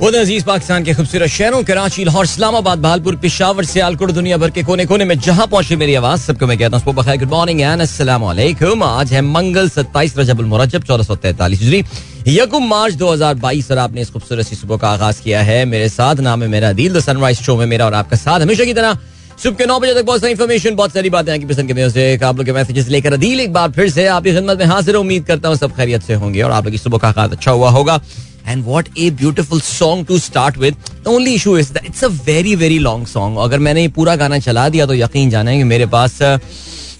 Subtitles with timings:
[0.00, 4.62] खुद अज़ीज़ पाकिस्तान के खूबसूरत शहरों, कराची, लाहौर, इस्लामाबाद, भालपुर, पिशावर, सियालकोट दुनिया भर के
[4.64, 7.82] कोने कोने में जहाँ पहुँचे मेरी आवाज़, सबको मैं कहता हूँ गुड मॉर्निंग एंड
[8.22, 11.84] वालेकुम आज है मंगल 27 रजबुल मुरज्जब, चौदह सौ तैतालीस हिजरी।
[12.28, 16.20] यकुम मार्च 2022 और आपने इस खूबसूरत सी सुबह का आगाज़ किया है मेरे साथ।
[16.22, 18.98] नाम है मेरा दिल द सनराइज शो में मेरा और आपका साथ हमेशा की तरह।
[19.42, 22.24] सुबह के नौ बजे तक बहुत सारी इन्फॉर्मेशन बहुत सारी बातें आपकी पसंद के म्यूज़िक
[22.24, 25.24] आप लोग के मैसेजेस लेकर अदील एक बार फिर से आपकी खिदमत में हाजिर उम्मीद
[25.26, 27.70] करता हूँ सब खैरियत से होंगे और आप लोग की सुबह का आगाज़ अच्छा हुआ
[27.70, 28.00] होगा।
[28.46, 30.76] And what a beautiful song to start with
[31.08, 34.68] only issue is it's a very very long song अगर मैंने ये पूरा गाना चला
[34.68, 36.18] दिया तो यकीन जाना है कि मेरे पास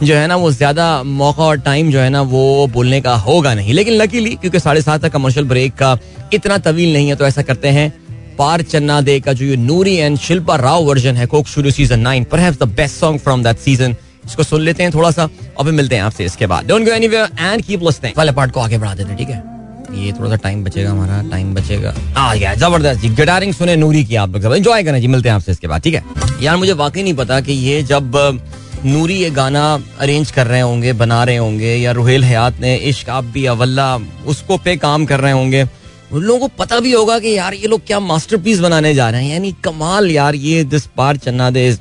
[0.03, 3.53] जो है ना, वो ज़्यादा मौका और टाइम जो है ना, वो बोलने का होगा
[3.55, 5.99] नहीं। लेकिन लकीली क्योंकि साढ़े सात तक कमर्शियल ब्रेक का
[6.35, 7.93] इतना तवील नहीं है तो ऐसा करते हैं।
[8.39, 12.01] पार चन्ना दे का जो ये नूरी एंड शिल्पा राव वर्जन है कोक शुरू सीज़न
[12.01, 13.97] नाइन पर the best song from that season
[14.27, 16.93] इसको सुन लेते हैं थोड़ा सा, और फिर मिलते हैं आपसे इसके बाद। Don't go
[16.93, 19.60] anywhere and keep listening वाले पार्ट को आगे बढ़ा देते हैं, ठीक है?
[19.95, 24.05] ये थोड़ा सा टाइम बचेगा हमारा टाइम बचेगा। आ गया, ज़बरदस्त जी, गिटारिंग सुने नूरी
[24.05, 26.05] की आप लोग एंजॉय करें जी, मिलते हैं आपसे इसके बाद, ठीक है?
[26.43, 28.41] यार, मुझे वाकई नहीं पता कि ये जब
[28.85, 33.11] नूरी ये गाना अरेंज कर रहे होंगे, बना रहे होंगे, या रुहेल हयात ने, इश्क,
[33.11, 33.97] आप भी, अवल्ला,
[34.27, 35.67] उसको पे काम कर रहे होंगे,
[36.13, 39.25] उन लोगों को पता भी होगा कि यार, ये लोग क्या मास्टरपीस बनाने जा रहे
[39.25, 41.79] हैं। यानी कमाल यार, ये this Paar Channa De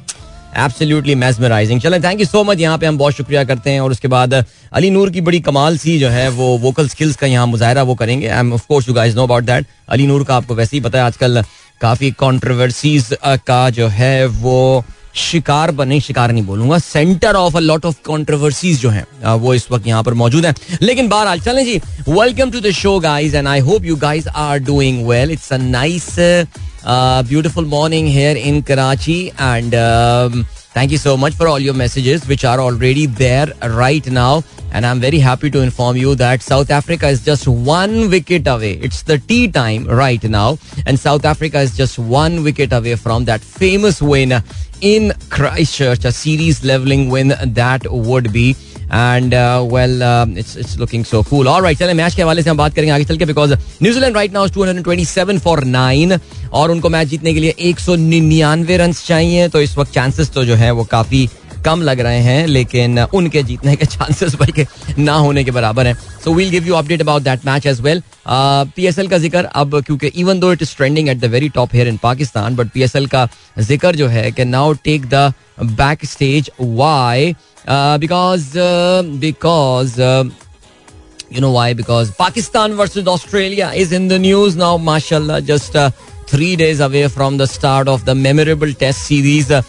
[0.57, 3.91] absolutely mesmerising चलें थैंक यू सो मच यहाँ पे हम बहुत शुक्रिया करते हैं और
[3.91, 7.47] उसके बाद अली नूर की बड़ी कमाल सी जो है, वो वोकल स्किल्स का यहाँ
[7.47, 8.27] मुजाहरा वो करेंगे.
[8.27, 10.81] I am of course you guys know about that Ali Noor का आपको वैसे ही
[10.83, 11.43] पता है, आजकल
[11.81, 14.83] काफ़ी कंट्रोवर्सीज का जो है, वो
[15.17, 19.65] शिकार बने शिकार नहीं बोलूँगा centre of a lot of controversies जो हैं वो इस
[19.71, 20.53] वक्त यहाँ पर मौजूद हैं.
[20.81, 21.77] लेकिन बहरहाल, चलें जी.
[22.09, 25.57] Welcome to the show guys and I hope you guys are doing well it's a
[25.57, 26.05] nice
[26.86, 29.74] Beautiful morning here in Karachi and
[30.76, 34.30] Thank you so much for all your messages, which are already there right now.
[34.72, 38.72] And I'm very happy to inform you that South Africa is just one wicket away.
[38.88, 40.58] It's the tea time right now.
[40.84, 44.34] And South Africa is just one wicket away from that famous win
[44.92, 48.48] in Christchurch, a series leveling win that would be.
[48.92, 49.34] And
[49.72, 50.02] well
[50.38, 52.92] it's it's looking so cool और right चले match के हवाले से हम बात करेंगे
[52.92, 53.52] आगे चल के because
[53.82, 56.16] New Zealand right now two hundred twenty seven for nine
[56.53, 60.29] और उनको मैच जीतने के लिए एक सौ निन्यानवे रन चाहिए। तो इस वक्त चांसेस
[60.33, 61.29] तो जो है वो काफ़ी
[61.65, 64.65] कम लग रहे हैं लेकिन उनके जीतने के चांसेस भाई के
[65.01, 65.93] ना होने के बराबर हैं।
[66.23, 68.01] So we'll give you update about that match as well
[68.75, 71.87] PSL का ज़िक्र अब क्योंकि even though it is trending at the very top here
[71.87, 73.27] in Pakistan but P S L का
[73.59, 77.35] ज़िक्र जो है कि now take the back stage why
[77.69, 78.51] because
[79.19, 80.01] because
[81.31, 81.73] you know why?
[81.79, 85.91] Because pakistan versus australia is in the news now mashallah just uh,
[86.31, 89.11] three days away from the start of the memorable test
[89.51, 89.63] uh,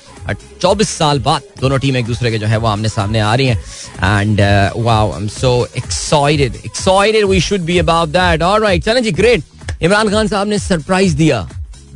[0.62, 3.47] चौबीस साल बाद दोनों team एक दूसरे के जो है वो आमने सामने आ रही
[3.47, 4.41] हैं। And
[4.76, 9.43] wow I am so excited excited we should be about that alright चलें जी ग्रेट
[9.82, 11.48] इमरान खान साहब ने सरप्राइज़ दिया।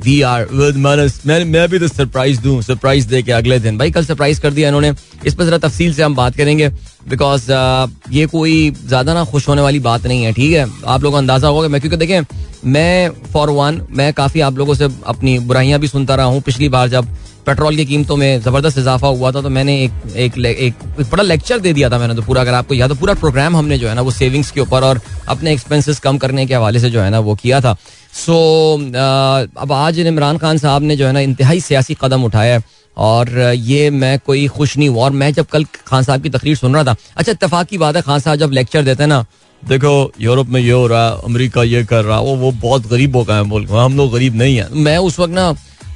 [0.04, 3.78] वी आर विद मानस मैं मैं भी तो सरप्राइज़ दूँ सरप्राइज़ दे के अगले दिन।
[3.78, 4.92] भाई कल सरप्राइज़ कर दिया इन्होंने।
[5.26, 6.68] इस पर जरा तफसील से हम बात करेंगे
[7.08, 10.66] बिकॉज़ uh, ये कोई ज़्यादा ना खुश होने वाली बात नहीं है ठीक है?
[10.86, 12.20] आप लोगों को अंदाज़ा होगा मैं क्योंकि देखें
[12.66, 16.68] मैं फॉर वन मैं काफ़ी आप लोगों से अपनी बुराइयाँ भी सुनता रहा हूँ। पिछली
[16.68, 17.08] बार जब
[17.46, 21.22] पेट्रोल की कीमतों में ज़बरदस्त इजाफा हुआ था तो मैंने एक एक, एक, एक बड़ा
[21.22, 23.88] लेक्चर दे दिया था मैंने तो पूरा अगर आपको याद तो पूरा प्रोग्राम हमने जो
[23.88, 27.00] है ना वो सेविंग्स के ऊपर और अपने एक्सपेंसेस कम करने के हवाले से जो
[27.00, 27.76] है ना वो किया था।
[28.14, 28.34] सो
[29.58, 32.60] अब आज इमरान खान साहब ने जो है ना इंतहाई सियासी कदम उठाया
[32.96, 36.56] और ये मैं कोई खुश नहीं हुआ। और मैं जब कल खान साहब की तकरीर
[36.56, 39.24] सुन रहा था अच्छा इतफाक की बात है खान साहब जब लेक्चर देते हैं ना
[39.62, 42.86] देखो यूरोप में ये हो रहा है अमेरिका ये कर रहा है वो वो बहुत
[42.90, 45.52] गरीबों है बोल हम लोग गरीब नहीं है। मैं उस वक्त ना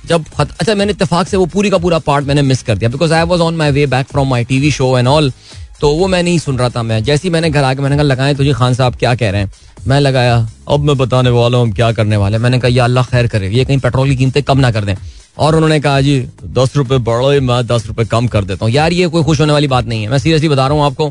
[0.06, 3.12] जब अच्छा मैंने इतफाक से वो पूरी का पूरा पार्ट मैंने मिस कर दिया because
[3.14, 5.32] I was on my way back from my T V show and all
[5.80, 8.02] तो वो मैं नहीं सुन रहा था मैं। जैसे ही मैंने घर आके मैंने कहा
[8.02, 9.52] लगाए तुझे खान साहब क्या कह रहे हैं?
[9.88, 10.36] मैं लगाया,
[10.68, 13.78] अब मैं बताने वाला हूँ क्या करने वाले मैंने कहा अल्लाह खैर करे, ये कहीं
[13.78, 14.94] पेट्रोल की कीमतें कम ना कर दें।
[15.38, 16.18] और उन्होंने कहा, जी,
[16.54, 19.52] दस रुपए बढ़ो, मैं दस रुपए कम कर देता हूँ। यार, ये कोई खुश होने
[19.52, 21.10] वाली बात नहीं है। मैं सीरियसली बता रहा हूँ आपको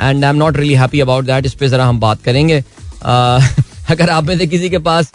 [0.00, 2.62] and I am not really happy about that इस पर जरा हम बात करेंगे।
[3.90, 5.12] अगर आप में से किसी के पास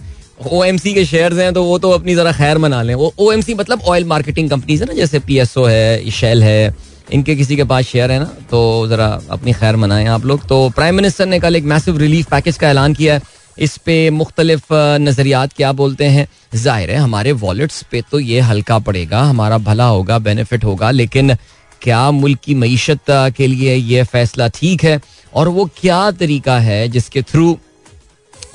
[0.51, 3.13] ओ एम सी के शेयर हैं तो वो तो अपनी जरा खैर मना लें। वो
[3.19, 6.43] ओ एम सी मतलब ऑयल मार्केटिंग कंपनीज़ है ना, जैसे पी एस ओ है शेल
[6.43, 6.75] है
[7.11, 10.69] इनके किसी के पास शेयर है ना तो जरा अपनी खैर मनाएँ आप लोग। तो
[10.69, 14.73] प्राइम मिनिस्टर ने कल एक मैसिव रिलीफ पैकेज का ऐलान किया है। इस पे मुख्तलिफ़
[14.73, 16.27] नज़रियात क्या बोलते हैं?
[16.55, 21.35] ज़ाहिर है, हमारे वॉलेट्स पे तो ये हल्का पड़ेगा, हमारा भला होगा बेनिफिट होगा, लेकिन
[21.81, 24.99] क्या मुल्क की मीशत के लिए ये फैसला ठीक है?
[25.33, 27.57] और वो क्या तरीका है जिसके थ्रू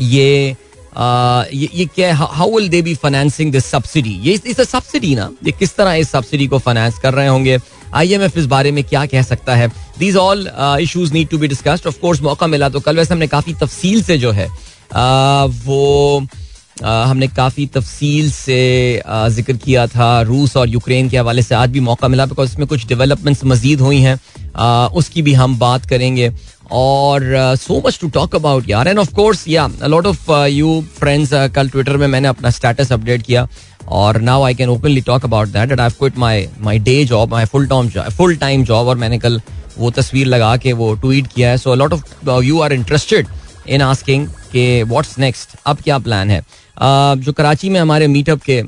[0.02, 0.56] ये
[0.96, 5.30] ये, ये क्या how will they be financing this subsidy ये इस सब्सिडी ना?
[5.44, 7.58] ये किस तरह इस सब्सिडी को फाइनेंस कर रहे होंगे?
[7.94, 9.68] आईएमएफ इस बारे में क्या कह सकता है?
[9.98, 10.48] These all
[10.80, 14.02] issues need to be discussed of course मौका मिला तो कल वैसे हमने काफ़ी तफसील
[14.02, 16.26] से जो है uh, वो
[16.82, 21.80] हमने काफ़ी तफसील से ज़िक्र किया था रूस और यूक्रेन के हवाले से। आज भी
[21.80, 24.18] मौका मिला बिकॉज़ इसमें कुछ डेवलपमेंट्स मजीद हुई हैं।
[24.92, 26.30] उसकी भी हम बात करेंगे।
[26.72, 27.22] और
[27.60, 31.68] so much to talk about यार एंड ऑफ़ कोर्स या लॉट ऑफ़ यू फ्रेंड्स कल
[31.68, 33.46] ट्विटर में मैंने अपना स्टेटस अपडेट किया
[33.88, 37.30] और now I can openly talk about that at I quit my my day job
[37.30, 39.40] my full time full time job और मैंने कल
[39.78, 41.56] वो तस्वीर लगा के वो ट्वीट किया है.
[41.58, 43.26] So lot of you are interested
[43.68, 46.42] in asking के व्हाट्स नेक्स्ट अब क्या प्लान है?
[46.74, 48.60] Uh, जो कराची में हमारे मीटअप के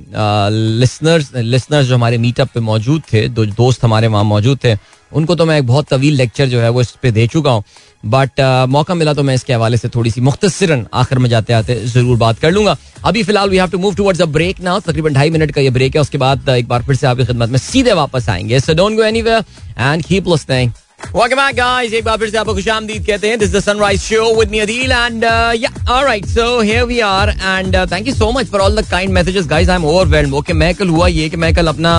[0.80, 4.74] लिसनर्स uh, लिसनर्स जो हमारे मीटअप पे मौजूद थे दो दोस्त हमारे वहाँ मौजूद थे
[5.12, 7.62] उनको तो मैं एक बहुत तवील लेक्चर जो है वो इस पर दे चुका हूँ।
[8.04, 11.74] बट मौका मिला तो मैं इसके हवाले से थोड़ी सी मुख्तसरन आखिर में जाते आते
[11.86, 15.14] ज़रूर बात कर लूँगा। अभी फ़िलहाल we have to move towards a break now तकरीबन
[15.14, 17.58] ढाई मिनट का ये ब्रेक है। उसके बाद एक बार फिर से आपकी खिदमत में
[17.58, 19.44] सीधे वापस आएँगे। So don't go anywhere
[19.78, 21.92] and keep listening Welcome back, guys.
[21.92, 23.60] एक बार फिर से आपको खुश आमदीद कहते हैं.
[23.60, 26.24] Sunrise Show with me Adil and uh, yeah, all right.
[26.24, 29.46] So here we are and uh, thank you so much for all the kind messages,
[29.46, 29.68] guys.
[29.68, 30.32] I'm overwhelmed.
[30.40, 31.92] Okay, मैं कल हुआ ये कि मैं कल अपना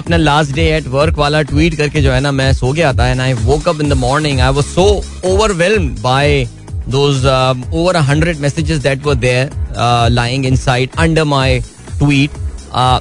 [0.00, 3.08] अपना लास्ट डे एट वर्क वाला ट्वीट करके जो है ना मैं सो गया था
[3.08, 4.86] and I woke up in the morning I was so
[5.32, 6.46] overwhelmed by
[6.90, 11.62] um, a hundred messages that were there uh, lying inside under my
[11.98, 12.30] tweet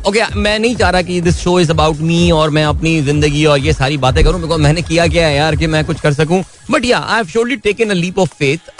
[0.07, 3.45] okay मैं नहीं चाह रहा कि this show is about me और मैं अपनी ज़िंदगी
[3.45, 6.13] और ये सारी बातें करूँ बिकॉज़ मैंने किया क्या है यार कि मैं कुछ कर
[6.13, 8.71] सकूँ। But yeah I have surely taken a leap of faith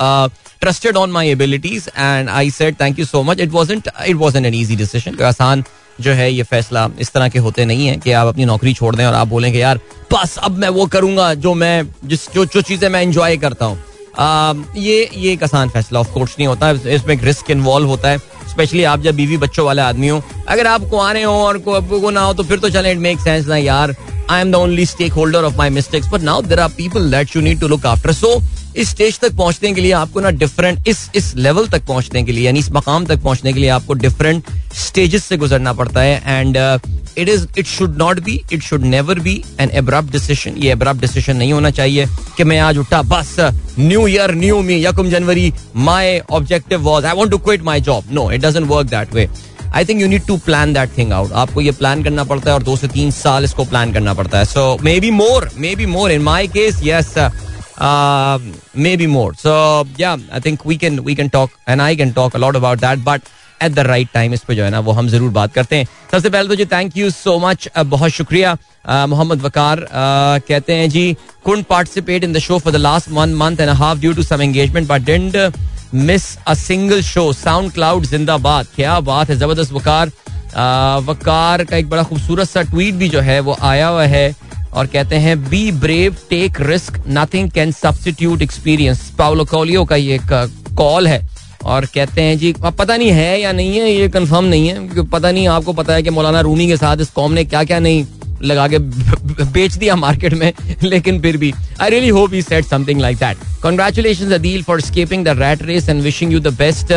[0.62, 4.38] trusted on my abilities and I said thank you so much it was it was
[4.38, 5.64] an easy decision आसान
[6.02, 8.96] जो है ये फैसला इस तरह के होते नहीं है कि आप अपनी नौकरी छोड़
[8.96, 9.80] दें और आप बोलेंगे यार,
[10.14, 13.78] बस अब मैं वो करूँगा जो मैं, जिस, जो जो चीज़ें मैं इंजॉय करता हूँ।
[14.20, 18.18] ये ये एक आसान फैसला ऑफ़ कोर्स नहीं होता। इसमें एक रिस्क इन्वॉल्व होता है
[18.50, 22.10] स्पेशली आप जब बीवी बच्चों वाले आदमी हो। अगर आप आने हो और को, को
[22.12, 23.96] ना हो तो फिर तो चले इट मेक सेंस ना यार
[24.30, 27.42] I am the only stakeholder of my mistakes but now there are people that you
[27.42, 28.40] need to look after so
[28.78, 32.32] इस स्टेज तक पहुँचने के लिए आपको ना डिफरेंट इस इस लेवल तक पहुँचने के
[32.32, 34.44] लिए, यानी इस मकाम तक पहुँचने के लिए आपको डिफरेंट
[34.78, 36.58] स्टेजेस से गुजरना पड़ता है and
[37.18, 41.02] it is it should not be it should never be an abrupt decision ये एब्रप्ट
[41.02, 42.06] डिसीज़न नहीं होना चाहिए
[42.38, 43.36] कि मैं आज उठा, बस
[43.80, 48.14] न्यू ईयर न्यू मी यकुम जनवरी my objective was I want to quit my job
[48.14, 49.28] no it doesn't work that way
[49.76, 52.56] I think you need to plan that thing out आपको ये प्लान करना पड़ता है
[52.56, 54.46] और दो से तीन साल इसको प्लान करना पड़ता है.
[54.46, 57.14] So maybe more maybe more in my case yes
[58.98, 62.36] maybe more so yeah I think we can we can talk and I can talk
[62.36, 63.22] a lot about that but
[63.64, 65.86] at the right time इस पर जो है ना, वो हम ज़रूर बात करते हैं।
[66.12, 68.58] सबसे पहले तो जी थैंक यू सो मच बहुत शुक्रिया
[68.90, 71.16] मोहम्मद वकार कहते हैं जी
[71.46, 74.42] couldn't participate in the show for the last one month and half due to some
[74.42, 75.54] engagement but didn't
[75.94, 77.32] miss a single show
[77.74, 80.12] SoundCloud जिंदाबाद। क्या बात है, ज़बरदस्त वकार।
[81.04, 84.36] वकार का एक बड़ा खूबसूरत सा ट्वीट भी जो है, वो आया हुआ है।
[84.78, 90.20] और कहते हैं be brave take risk nothing can substitute experience Paulo Coelho का ये
[90.32, 91.22] कॉल है।
[91.66, 94.76] और कहते हैं, जी, अब पता नहीं है या नहीं है, ये कंफर्म नहीं है,
[94.88, 97.64] क्योंकि पता नहीं, आपको पता है कि मौलाना रूमी के साथ इस कॉम ने क्या
[97.64, 98.06] क्या नहीं
[98.44, 98.78] लगा के
[99.54, 100.52] बेच दिया मार्केट में,
[100.84, 105.26] लेकिन फिर भी I really hope he said something like that congratulations Adeel for escaping
[105.26, 106.94] the rat race and wishing you the best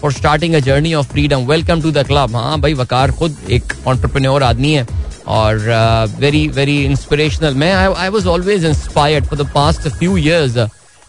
[0.00, 3.72] for starting a journey of freedom welcome to the club हाँ भाई, वकार खुद एक
[3.86, 4.86] entrepreneur आदमी है।
[5.26, 5.58] और
[6.20, 10.56] very very inspirational मैं I was always inspired for the past few years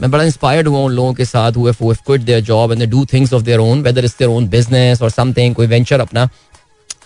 [0.02, 3.34] मैं बड़ा इंस्पायर्ड हुआ उन लोगों के साथ हुए quit their job and do things
[3.34, 6.30] of their own whether is their own business और समथिंग कोई वेंचर अपना.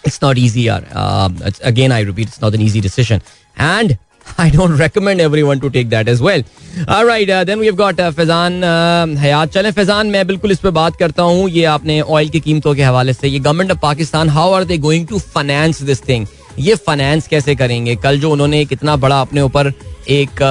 [0.07, 0.85] इट्स नॉट इजी यार.
[1.65, 3.21] Again I repeat it's not an easy decision
[3.57, 3.97] and
[4.41, 6.43] I don't recommend everyone to take that as well.
[6.95, 10.69] All right, uh, then we've got uh, Faizan Hayat चले फैजान मैं बिल्कुल इस पे
[10.71, 11.49] बात करता हूँ.
[11.49, 14.77] ये आपने ऑयल की कीमतों के हवाले से ये government of Pakistan how are they
[14.85, 16.27] going to finance this thing
[16.59, 17.95] ये फाइनेंस कैसे करेंगे?
[17.95, 19.73] कल जो उन्होंने कितना बड़ा अपने ऊपर
[20.09, 20.41] एक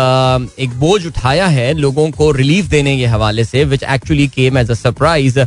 [0.61, 4.71] एक बोझ उठाया है लोगों को रिलीफ देने के हवाले से which actually came as
[4.71, 5.41] a surprise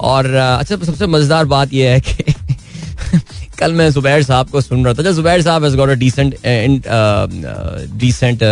[0.00, 2.34] और अच्छा सबसे मज़ेदार बात यह है कि
[3.58, 6.34] कल मैं जुबैर साहब को सुन रहा था। जुबैर साहब got a decent
[8.00, 8.42] decent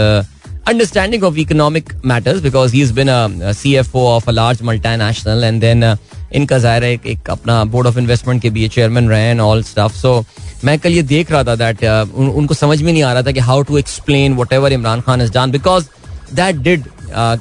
[0.67, 5.61] understanding of economic matters because he is been a CFO of a large multinational and
[5.61, 5.85] then
[6.33, 9.93] इनका ज़ाहिर है एक अपना बोर्ड ऑफ़ इन्वेस्टमेंट के भी चेयरमैन रहे एंड ऑल स्टफ़
[9.97, 10.25] सो
[10.65, 13.23] मैं कल ये देख रहा था दैट uh, उन, उनको समझ में नहीं आ रहा
[13.23, 15.87] था कि how to explain whatever Imran Khan is done because
[16.35, 16.85] that did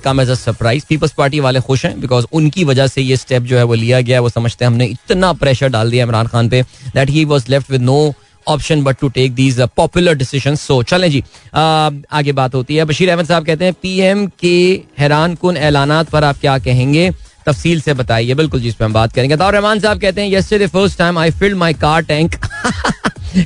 [0.04, 3.44] come as a surprise Peoples Party वाले खुश हैं बिकॉज़ उनकी वजह से ये स्टेप
[3.44, 6.50] जो है वो लिया गया वो समझते हैं हमने इतना प्रेशर डाल दिया इमरान खान
[6.50, 6.62] पे
[6.96, 7.98] that he was left with no
[8.48, 11.24] option but to take these popular decision so चलें जी।
[11.54, 16.04] आ, आगे बात होती है। बशीर अहमद साहब कहते हैं पीएम के हैरान कन ऐलान
[16.04, 17.12] पर आप क्या कहेंगे?
[17.46, 20.98] तफसील से बताइए। बिल्कुल जिस पे हम बात करेंगे। रहमान साहब कहते हैं yesterday first
[20.98, 22.36] time I filled my car tank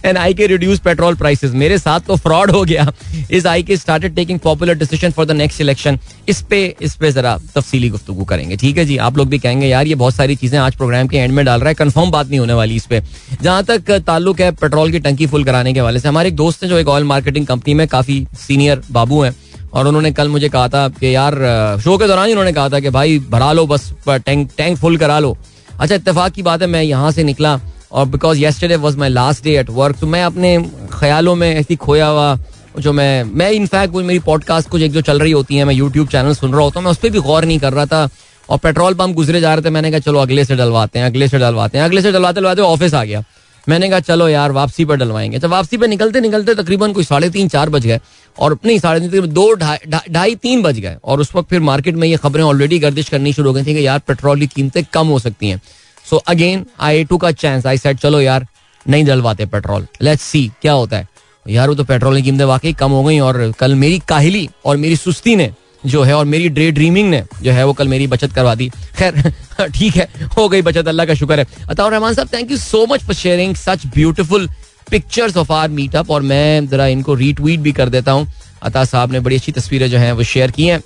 [0.06, 2.86] and I K reduce petrol prices मेरे साथ तो फ्रॉड हो गया।
[3.32, 5.98] इस I K started taking popular decision for the next election
[6.30, 9.68] इस पे इस पे जरा तफसीली गुफ्तु करेंगे। ठीक है जी, आप लोग भी कहेंगे,
[9.68, 12.30] यार, ये बहुत सारी चीज़ें आज प्रोग्राम के एंड में डाल रहा है। कंफर्म बात
[12.30, 13.02] नहीं होने वाली इस पे।
[13.42, 16.64] जहाँ तक ताल्लुक है पेट्रोल की टंकी फुल कराने के वाले से, हमारे एक दोस्त
[16.64, 19.36] हैं जो एक ऑयल मार्केटिंग कंपनी में काफ़ी सीनियर बाबू हैं।
[19.74, 21.36] और उन्होंने कल मुझे कहा था कि यार
[21.84, 24.98] शो के दौरान ही उन्होंने कहा था कि भाई, भरा लो बस टैंक टैंक फुल
[24.98, 25.36] करा लो।
[25.80, 27.60] अच्छा इतफाक की बात है, मैं यहाँ से निकला
[27.92, 30.58] और because yesterday was my last day at work तो मैं अपने
[30.94, 32.38] ख्यालों में ऐसी खोया हुआ
[32.80, 35.74] जो मैं मैं इनफैक्ट वो मेरी पॉडकास्ट कुछ एक जो चल रही होती है, मैं
[35.76, 38.10] यूट्यूब चैनल सुन रहा होता हूँ, मैं उस पर भी गौर नहीं कर रहा था।
[38.50, 41.28] और पेट्रोल पंप गुजरे जा रहे थे, मैंने कहा, चलो, अगले से डलवाते हैं, अगले
[41.28, 43.24] से डलवाते हैं, अगले से डलवाते डलवाते ऑफ़िस आ गया।
[43.70, 47.30] मैंने कहा, चलो यार, वापसी पर डलवाएँगे। तो वापसी पर निकलते निकलते तकरीबन कोई साढ़े
[47.30, 48.00] तीन, चार बज गए
[48.40, 52.08] और नहीं, साढ़े तीन दो, ढाई तीन बज गए और उस वक्त फिर मार्केट में
[52.08, 55.08] ये खबरें ऑलरेडी गर्दिश करनी शुरू हो गई थी कि यार, पेट्रोल की कीमतें कम
[55.08, 55.62] हो सकती हैं।
[56.10, 58.48] So again I took a chance I said चलो यार,
[58.90, 61.08] नहीं डलवाते पेट्रोल। लेट्स सी क्या होता है?
[61.48, 64.78] यार, वो तो पेट्रोल की कीमतें वाकई कम हो गई और कल मेरी काहली और
[64.78, 65.52] मेरी सुस्ती ने
[65.86, 68.70] जो है और मेरी ड्रे ड्रीमिंग ने जो है वो कल मेरी बचत करवा दी।
[68.98, 69.34] खैर,
[69.76, 70.08] ठीक है,
[70.38, 73.16] हो गई बचत, अल्लाह का शुक्र है। अताउर रहमान साहब thank you so much for
[73.16, 74.50] sharing such beautiful
[74.92, 78.32] pictures of our meetup और मैं जरा इनको रीट्वीट भी कर देता हूँ।
[78.64, 80.82] अता साहब ने बड़ी अच्छी तस्वीरें जो हैं वो शेयर की हैं।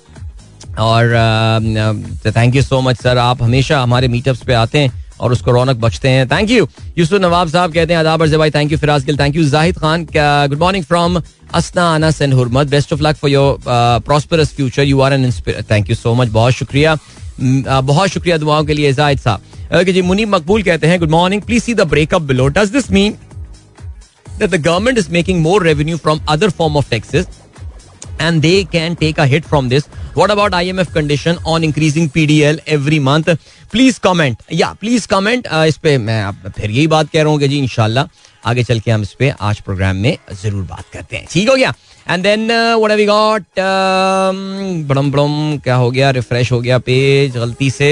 [0.80, 1.14] और
[2.26, 5.76] thank you so much sir आप हमेशा हमारे मीटअप्स पे आते हैं। और उसको रौनक
[5.80, 6.66] बचते हैं। थैंक यू
[6.98, 10.06] यूसुफ नवाब साहब कहते हैं अदाब अर्ज़ thank you Firaz Gill thank you Zahid Khan
[10.14, 11.20] good morning from
[11.54, 12.66] Asna, Anas and Hurmat.
[12.68, 13.58] Best of luck for your
[14.06, 15.30] prosperous future you are an
[15.70, 16.96] thank you so much बहुत शुक्रिया।
[17.40, 21.42] बहुत शुक्रिया दुआओं के लिए जाहिद साहब। ओके जी, मुनीब मकबूल कहते हैं good morning
[21.42, 23.16] please see the breakup below does this mean
[24.38, 27.26] that the government is making more revenue from other form of taxes?
[28.20, 29.86] And they can take a hit from this.
[30.14, 33.28] What about IMF condition on increasing PDL every month?
[33.70, 34.40] Please comment.
[34.48, 35.46] Yeah, please comment.
[35.46, 38.80] Uh, इस पे मैं फिर यही बात कह रहा हूँ कि जी इंशाल्लाह आगे चल
[38.80, 41.72] के हम इस पे आज प्रोग्राम में ज़रूर बात करते हैं ठीक हो गया
[42.10, 43.42] and then what have we got
[44.88, 46.10] बड़म बड़म क्या हो गया?
[46.10, 47.88] रिफ्रेश हो गया पेज गलती से।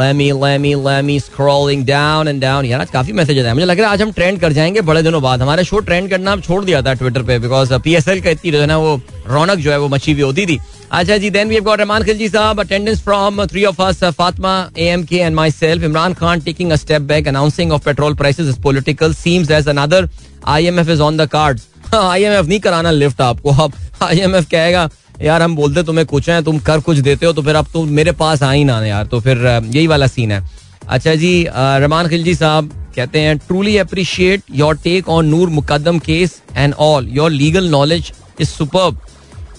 [0.00, 3.86] Let me let me let me scrolling down and down यार, आज काफ़ी मैसेज आए मुझे लग रहा
[3.86, 6.82] है आज हम ट्रेंड कर जाएँगे बड़े दिनों बाद। हमारे शो ट्रेंड करना छोड़ दिया
[6.82, 8.94] था ट्विटर पे बिकॉज़ पीएसएल का इतनी जो है ना वो
[9.28, 10.58] रौनक जो है वो मची हुई होती थी।
[10.90, 14.54] अच्छा जी then we have got Rahman Khilji साहब attendance from three of us Fatima
[14.78, 19.14] AMK and myself Imran Khan taking a step back announcing of petrol prices is political
[19.14, 20.08] seems as another
[20.46, 24.88] IMF is on the cards IMF नहीं कराना lift आपको। अब IMF कहेगा,
[25.22, 27.88] यार, हम बोलते तुम्हें कुछ है, तुम कर कुछ देते हो तो फिर अब तुम
[27.92, 30.42] मेरे पास आ ही ना यार। तो फिर यही वाला सीन है।
[30.88, 36.40] अच्छा जी रमान खिलजी साहब कहते हैं truly appreciate your take on Noor Mukadam case
[36.56, 38.96] and all your legal knowledge is super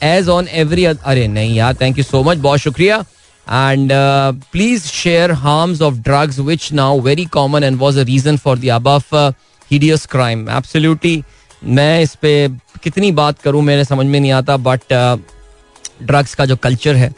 [0.04, 2.98] as on every अरे नहीं यार थैंक यू सो मच बहुत शुक्रिया।
[3.48, 3.92] And
[4.52, 8.70] please share harms of drugs which now very common and was a reason for the
[8.72, 9.14] अबफ
[9.72, 11.24] hideous crime absolutely
[11.64, 14.94] मैं इस पर कितनी बात करूँ मेरे समझ में नहीं आता बट
[16.04, 17.14] ड्रग्स uh, का जो कल्चर है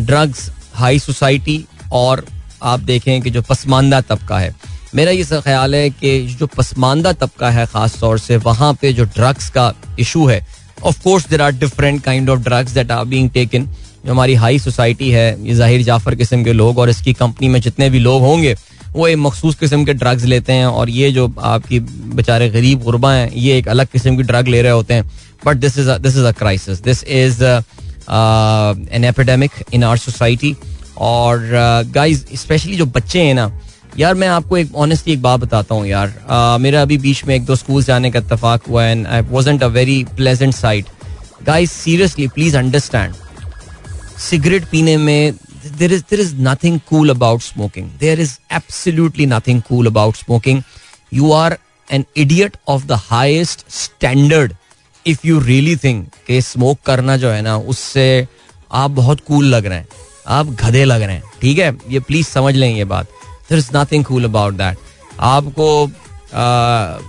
[0.00, 2.24] ड्रग्स हाई सोसाइटी और
[2.62, 4.54] आप देखें कि जो पसमानदा तबका है।
[4.94, 9.04] मेरा ये ख्याल है कि जो पसमानदा तबका है ख़ास तौर से वहाँ पे जो
[9.04, 10.40] ड्रग्स का इशू है
[10.84, 13.68] of course there are different kind of drugs that are being taken
[14.06, 17.60] जो हमारी हाई सोसाइटी है ये ज़ाहिर जाफ़र किस्म के लोग और इसकी कंपनी में
[17.60, 18.54] जितने भी लोग होंगे
[18.94, 21.80] वो एक मखसूस किस्म के ड्रग्स लेते हैं और ये जो आपकी
[22.16, 25.10] बेचारे गरीब गुरबा हैं ये एक अलग किस्म की ड्रग ले रहे होते हैं।
[25.46, 27.42] But this is this is a crisis this is
[28.94, 30.54] an epidemic in our society
[30.98, 31.40] और
[31.94, 33.50] गाइज़ uh, स्पेशली जो बच्चे हैं ना
[33.98, 37.34] यार मैं आपको एक ऑनेस्टली एक बात बताता हूँ यार। Uh, मेरा अभी बीच में
[37.34, 40.86] एक दो स्कूल जाने का इतफाक हुआ and I wasn't a very pleasant sight
[41.46, 43.14] guys seriously please understand
[44.20, 45.32] cigarette पीने में
[45.78, 47.88] there is there is nothing cool about smoking.
[48.00, 50.62] There is absolutely nothing cool about smoking.
[51.12, 51.58] You are
[51.90, 54.56] an idiot of the highest standard.
[55.06, 58.28] If you really think कि smoke करना जो है ना उससे
[58.72, 59.88] आप बहुत कूल लग रहे हैं।
[60.28, 61.76] आप गधे लग रहे हैं। ठीक है?
[61.90, 63.06] ये प्लीज़ समझ लें ये बात।
[63.50, 64.78] There is nothing cool about that
[65.20, 65.90] आपको
[66.34, 66.40] आ,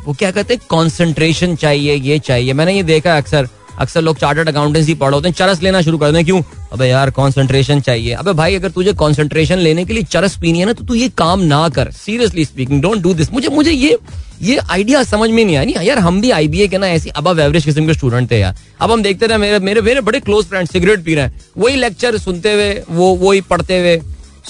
[0.06, 0.62] वो क्या कहते हैं?
[0.70, 3.50] कॉन्सेंट्रेशन चाहिए ये चाहिए। मैंने ये देखा अक्सर।
[3.80, 6.42] अक्सर लोग चार्टर्ड अकाउंटेंसी पढ़ होते हैं। चरस लेना शुरू कर दें क्यों?
[6.72, 10.66] अबे यार कंसंट्रेशन चाहिए। अबे भाई, अगर तुझे कंसंट्रेशन लेने के लिए चरस पीनी है
[10.66, 13.98] ना तो तू ये काम ना कर। Seriously speaking don't do this मुझे मुझे ये
[14.42, 17.66] ये आइडिया समझ में नहीं आया। यार, हम भी आईबीए के ना ऐसी अब एवरेज
[17.66, 20.68] किस्म के स्टूडेंट थे यार। अब हम देखते थे मेरे मेरे मेरे बड़े क्लोज फ्रेंड
[20.68, 24.00] सिगरेट पी रहे हैं। वही लेक्चर सुनते हुए, वो, वही पढ़ते हुए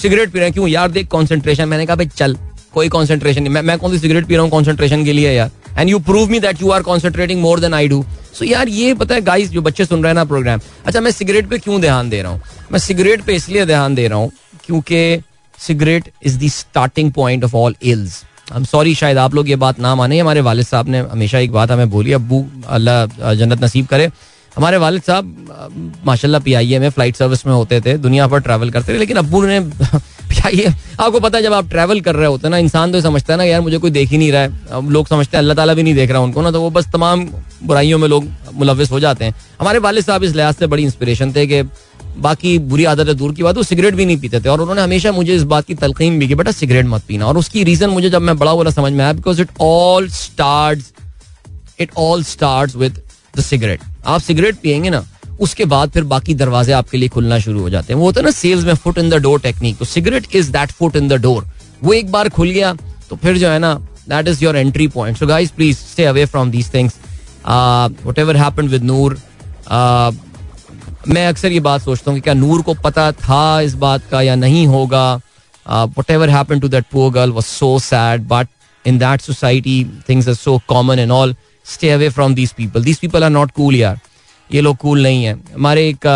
[0.02, 0.68] सिगरेट पी रहे हैं। क्यों?
[0.68, 2.36] यार, देख कॉन्सेंट्रेशन मैंने कहा, भाई, चल,
[2.74, 5.50] कोई कॉन्सेंट्रेशन नहीं। मैं मैं कौन सी सिगरेट पी रहा हूँ कॉन्सेंट्रेशन के लिए यार?
[5.78, 8.94] And you prove me that you are concentrating more than I do so यार ये
[8.94, 11.80] पता है गाइस जो बच्चे सुन रहे हैं ना प्रोग्राम अच्छा मैं सिगरेट पे क्यों
[11.80, 14.32] ध्यान दे रहा हूँ मैं सिगरेट पे इसलिए ध्यान दे रहा हूँ
[14.66, 15.20] क्योंकि
[15.58, 18.22] cigarette is the starting point of all ills
[18.52, 21.52] hmm sorry शायद आप लोग ये बात ना माने हमारे वालिद साहब ने हमेशा एक
[21.52, 24.10] बात हमें बोली अबू अल्लाह जन्नत नसीब करे
[24.52, 28.94] हमारे वालिद साहब माशाल्लाह पी में फ़्लाइट सर्विस में होते थे दुनिया भर ट्रैवल करते
[28.94, 29.60] थे लेकिन अबू ने
[30.30, 33.32] पी आपको पता है, जब आप ट्रैवल कर रहे होते हैं ना, इंसान तो समझता
[33.32, 35.56] है ना यार मुझे कोई देख ही नहीं रहा है। अब लोग समझते हैं, अल्लाह
[35.56, 37.28] ताला भी नहीं देख रहा उनको ना तो वो बस तमाम
[37.64, 41.32] बुराइयों में लोग मुलविस हो जाते हैं। हमारे वाले साहब इस लिहाज से बड़ी इंस्पिरेशन
[41.32, 41.62] थे कि
[42.18, 45.12] बाकी बुरी आदतें दूर की बात, वो सिगरेट भी नहीं पीते थे। और उन्होंने हमेशा
[45.12, 48.10] मुझे इस बात की तलकीन भी की, बेटा सिगरेट मत पीना। और उसकी रीजन मुझे
[48.10, 53.00] जब मैं बड़ा बोला, समझ में आया because it all start it all start with
[53.36, 55.04] the cigarette आप सिगरेट पियेंगे ना
[55.40, 58.24] उसके बाद फिर बाकी दरवाजे आपके लिए खुलना शुरू हो जाते हैं। वो होता है
[58.24, 61.20] ना सेल्स में foot in the door technique तो cigarette is that foot in the
[61.22, 61.46] door
[61.82, 62.72] वो एक बार खुल गया
[63.10, 63.74] तो फिर जो है ना
[64.08, 66.94] that is your entry point so guys please stay away from these things
[68.18, 69.20] whatever happen with Noor
[71.08, 74.20] मैं अक्सर ये बात सोचता हूँ कि क्या नूर को पता था इस बात का
[74.22, 75.20] या नहीं होगा?
[76.10, 78.48] Whatever happen to that poor girl was so sad but
[78.84, 81.34] in that society things are so common and all
[81.66, 83.98] stay away from these people these people are not cool यार
[84.50, 86.06] ये लोग कूल नहीं है। हमारे एक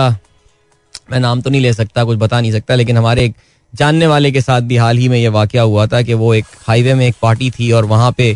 [1.10, 3.34] मैं नाम तो नहीं ले सकता, कुछ बता नहीं सकता, लेकिन हमारे एक
[3.72, 6.44] जानने वाले के साथ भी हाल ही में ये वाक़ हुआ था कि वो एक
[6.68, 8.34] हाईवे में एक पार्टी थी और वहाँ पे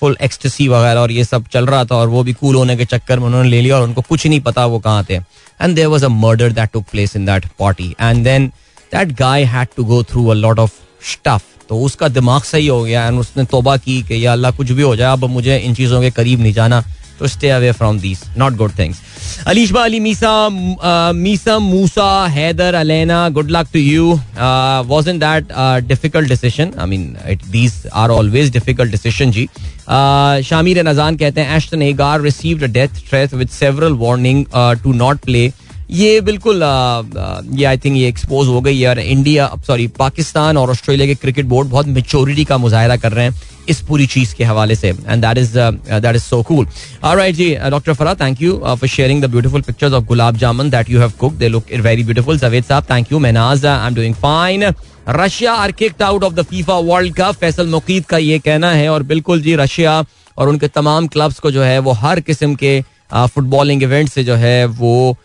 [0.00, 2.84] फुल एक्सटेसी वगैरह और ये सब चल रहा था और वो भी कूल होने के
[2.84, 5.86] चक्कर में उन्होंने ले लिया और उनको कुछ नहीं पता वो कहाँ थे। And there
[5.86, 8.46] was a murder that took place in that party and then
[8.92, 10.72] that guy had to go through a lot of
[11.12, 14.70] stuff तो उसका दिमाग सही हो गया एंड उसने तोबा की कि या अल्लाह कुछ
[14.70, 16.82] भी हो जाए, अब मुझे इन चीज़ों के करीब नहीं जाना
[17.18, 19.00] तो stay away from these not good things
[19.46, 20.32] Alishba Ali Meesa
[21.14, 24.12] Meesa Musa Haider Alena good luck to you
[24.88, 25.52] was in that
[25.88, 29.48] difficult decision I mean it these are always difficult decision जी
[30.48, 34.44] शामिर नजान कहते हैं Ashton Agar received a death threat with several warning
[34.82, 35.50] to not play
[35.90, 36.62] ये बिल्कुल
[37.58, 41.46] ये आई think ये expose हो गई यार India sorry Pakistan और ऑस्ट्रेलिया के क्रिकेट
[41.52, 43.34] बोर्ड बहुत मेचोरिटी का मुजाहरा कर रहे हैं।
[43.68, 46.66] इस पूरी चीज़ के हवाले से and that is that is so cool
[47.04, 50.90] alright ji doctor Farah thank you for sharing the beautiful pictures of gulab jamun that
[50.90, 54.14] you have cook they look very beautiful Javed साहब thank you Menaj I am doing
[54.16, 54.72] fine
[55.08, 58.88] Russia are kicked out of the FIFA World Cup Faisal Muqeed का ये कहना है
[58.88, 60.02] और बिल्कुल जी Russia
[60.38, 62.80] और उनके तमाम क्लब्स को जो है वो हर किस्म के
[63.12, 65.16] फुटबॉलिंग इवेंट से जो है वो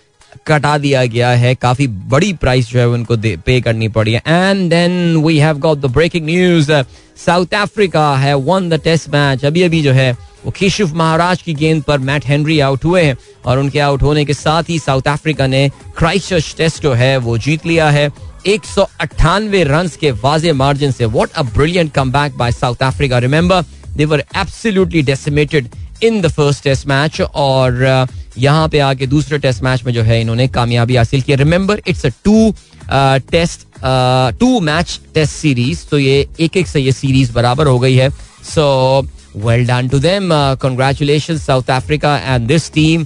[0.47, 4.69] कटा दिया गया है। काफ़ी बड़ी प्राइस जो है उनको पे करनी पड़ी है। And
[4.69, 6.71] then we have got the breaking news
[7.25, 10.11] South Africa है वन द टेस्ट मैच अभी अभी जो है,
[10.45, 14.25] वो केशिफ महाराज की गेंद पर मैट हेनरी आउट हुए हैं और उनके आउट होने
[14.25, 18.09] के साथ ही साउथ अफ्रीका ने क्राइस्ट टेस्ट जो है, वो जीत लिया है।
[18.47, 22.83] एक सौ अट्ठानवे रन के वाजे मार्जिन से। What a brilliant come back by South
[22.83, 23.63] Africa remember
[23.97, 25.67] they were absolutely decimated
[26.03, 30.01] in the first test match और uh, यहाँ पे आके दूसरे टेस्ट मैच में जो
[30.03, 32.53] है इन्होंने कामयाबी हासिल की। Remember it's a two
[33.31, 33.65] test
[34.39, 38.09] two match test series तो ये एक एक से ये सीरीज़ बराबर हो गई है।
[38.55, 40.29] So well done to them
[40.61, 43.05] congratulation South Africa and this team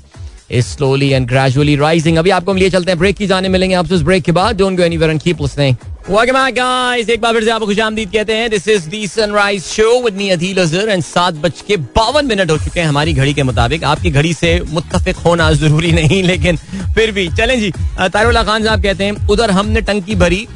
[0.51, 3.75] is slowly and gradually rising अभी आपको हम लिए चलते हैं। ब्रेक की जाने मिलेंगे
[3.75, 5.75] आपसे। उस ब्रेक के बाद don't go anywhere and keep listening
[6.07, 7.09] Welcome back, guys.
[7.09, 10.29] एक बार फिर से आपको खुशामदीद कहते हैं this is the Sunrise Show with me
[10.29, 13.83] Adeel Azhar and सात बज के बावन मिनट हो चुके हैं हमारी घड़ी के मुताबिक।
[13.83, 16.57] आपकी घड़ी से मुत्तफिक होना ज़रूरी नहीं लेकिन
[16.95, 20.47] फिर भी। चलें जी तारुल्ला खान साहब कहते हैं उधर हमने टंकी भरी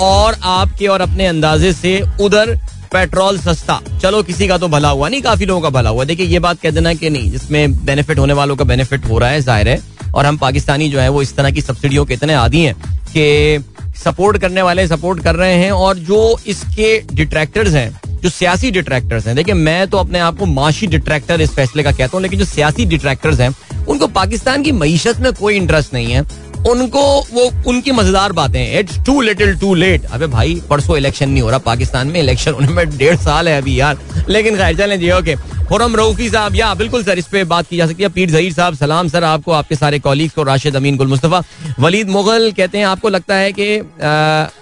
[0.00, 2.54] और आपके और अपने अंदाजे से उधर
[2.92, 6.26] पेट्रोल सस्ता। चलो किसी का तो भला हुआ नहीं काफ़ी लोगों का भला हुआ। देखिए
[6.26, 9.40] ये बात कह देना कि नहीं जिसमें बेनिफिट होने वालों का बेनिफिट हो रहा है
[9.40, 9.80] ज़ाहिर है।
[10.14, 12.74] और हम पाकिस्तानी जो है वो इस तरह की सब्सिडियों के इतने आदि हैं
[13.08, 13.58] कि
[14.04, 19.26] सपोर्ट करने वाले सपोर्ट कर रहे हैं और जो इसके डिट्रैक्टर्स हैं, जो सियासी डिट्रैक्टर्स
[19.26, 22.38] हैं, देखिए, मैं तो अपने आप को माशी डिट्रैक्टर इस फैसले का कहता हूँ, लेकिन
[22.38, 23.54] जो सियासी डिट्रैक्टर्स हैं,
[23.88, 26.22] उनको पाकिस्तान की मीशत में कोई इंटरेस्ट नहीं है।
[26.66, 31.42] उनको वो, उनकी मज़ेदार बातें it's too little too late अबे भाई, परसों इलेक्शन नहीं
[31.42, 34.98] हो रहा पाकिस्तान में। इलेक्शन होने में डेढ़ साल है अभी यार। लेकिन खैर, चलें
[35.00, 35.36] जी ओके
[35.68, 38.52] खुरम रऊफी साहब, या, बिल्कुल सर, इस पे बात की जा सकती है। पीर जहीर
[38.52, 41.42] साहब, सलाम सर, आपको, आपके सारे कॉलीग्स को, राशिद अमीन, गुल मुस्तफ़ा।
[41.80, 43.76] वलीद मुगल कहते हैं, आपको लगता है कि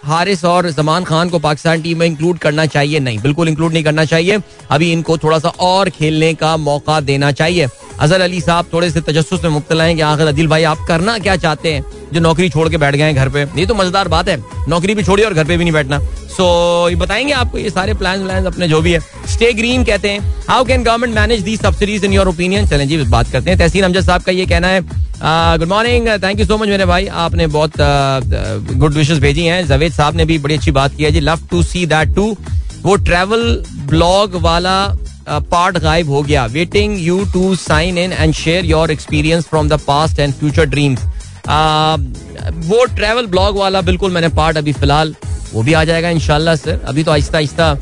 [0.07, 3.01] हारिस और जमान खान को पाकिस्तान टीम में इंक्लूड करना चाहिए?
[3.01, 4.39] नहीं, बिल्कुल इंक्लूड नहीं करना चाहिए।
[4.71, 7.69] अभी इनको थोड़ा सा और खेलने का मौका देना चाहिए।
[8.01, 11.19] अजहर अली साहब थोड़े से तजस्स में मुबतला हैं कि आखिर अदिल भाई, आप करना
[11.19, 11.85] क्या चाहते हैं?
[12.13, 14.37] जो नौकरी छोड़ के बैठ गए घर पे। ये तो मज़ेदार बात है।
[14.69, 16.43] नौकरी भी छोड़ी और घर पे भी नहीं बैठना। सो
[16.85, 20.11] so, ये बताएँगे आपको ये सारे प्लान व्लान अपने जो भी है। स्टे ग्रीन कहते
[20.11, 23.59] हैं। How can government manage the subsidies in your opinion चलें जी बात करते हैं।
[23.59, 24.81] तहसीन अमजद साहब का ये कहना है।
[25.59, 27.73] Good morning thank you so much मेरे भाई। आपने बहुत
[28.75, 31.47] गुड विशेष भेजी हैं। जवेद साहब ने भी बड़ी अच्छी बात की है जी। Love
[31.51, 32.37] to see that too
[32.83, 33.43] वो ट्रेवल
[33.89, 34.77] ब्लॉग वाला
[35.29, 39.81] पार्ट गायब हो गया। Waiting you to sign in and share your experience from the
[39.87, 41.01] past and future dreams
[41.49, 45.15] वो ट्रेवल ब्लॉग वाला, बिल्कुल मैंने पार्ट अभी फ़िलहाल,
[45.53, 47.77] वो भी आ जाएगा इनशाला सर अभी तो आहिस्ता आहिस्ता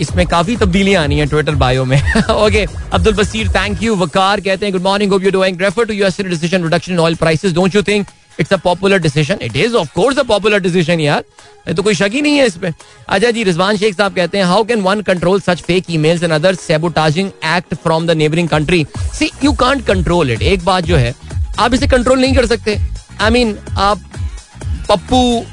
[0.00, 1.96] इसमें काफ़ी तब्दीलियाँ आनी है ट्विटर बायो में।
[2.30, 5.94] Okay Abdul Basir thank you Waqar कहते हैं good morning hope you doing refer to
[5.94, 8.06] US decision reduction in oil prices don't you think
[8.40, 12.10] it's a popular decision it is of course a popular decision यार तो कोई शक
[12.12, 12.70] ही नहीं है इस पे
[13.08, 16.32] अच्छा जी, रिजवान शेख साहब कहते हैं how can one control such fake emails and
[16.32, 18.84] other sabotaging act from the neighbouring country
[19.18, 21.14] see you can't control it एक बात जो है
[21.58, 22.74] आप इसे कंट्रोल नहीं कर सकते।
[23.20, 24.00] आई I मीन mean, आप
[24.88, 25.44] पप्पू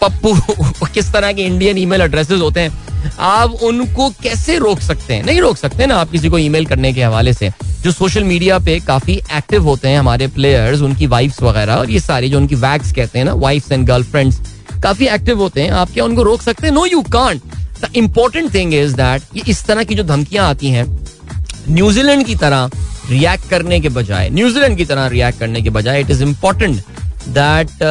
[0.00, 5.24] पप्पू किस तरह के इंडियन ईमेल एड्रेसेस होते हैं आप उनको कैसे रोक सकते हैं?
[5.24, 7.50] नहीं रोक सकते ना आप किसी को ईमेल करने के हवाले से।
[7.82, 12.00] जो सोशल मीडिया पे काफ़ी एक्टिव होते हैं हमारे प्लेयर्स उनकी वाइफ्स वगैरह और ये
[12.00, 14.40] सारी जो उनकी वैक्स कहते हैं ना वाइफ्स एंड गर्लफ्रेंड्स
[14.82, 16.74] काफ़ी एक्टिव होते हैं। आप क्या उनको रोक सकते हैं?
[16.74, 17.42] No you can't
[17.82, 20.86] the important thing is that ये इस तरह की जो धमकियाँ आती हैं
[21.70, 22.70] न्यूजीलैंड की तरह
[23.10, 26.80] रिएक्ट करने के बजाय न्यूजीलैंड की तरह रिएक्ट करने के बजाय it is important
[27.38, 27.82] that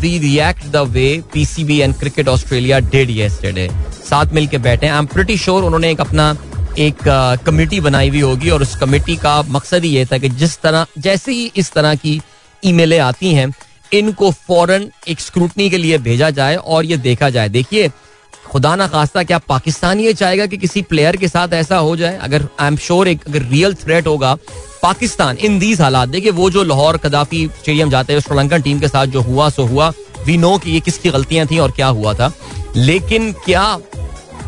[0.00, 3.68] we react the way PCB and Cricket Australia did yesterday
[4.10, 6.34] साथ मिलकर बैठे आई एम प्रिटी श्योर उन्होंने एक अपना
[6.78, 6.98] एक
[7.46, 10.60] कमेटी uh, बनाई हुई होगी और उस कमेटी का मकसद ही ये था कि जिस
[10.62, 12.20] तरह जैसे ही इस तरह की
[12.62, 13.52] ईमेलें आती हैं
[13.92, 17.90] इनको फ़ौरन एक स्क्रूटनी के लिए भेजा जाए और ये देखा जाए। देखिए
[18.50, 22.16] खुदा ना खास्ता, क्या पाकिस्तान ये चाहेगा कि किसी प्लेयर के साथ ऐसा हो जाए?
[22.18, 24.34] अगर आई एम श्योर एक, अगर रियल थ्रेट होगा,
[24.82, 28.88] पाकिस्तान इन दीज हालात, देखिए वो जो लाहौर, कदाफी, स्टेडियम जाते हैं श्रीलंकन टीम के
[28.88, 29.92] साथ जो हुआ, सो हुआ।
[30.26, 32.32] वी नो कि ये किसकी गलतियाँ थी और क्या हुआ था।
[32.76, 33.64] लेकिन क्या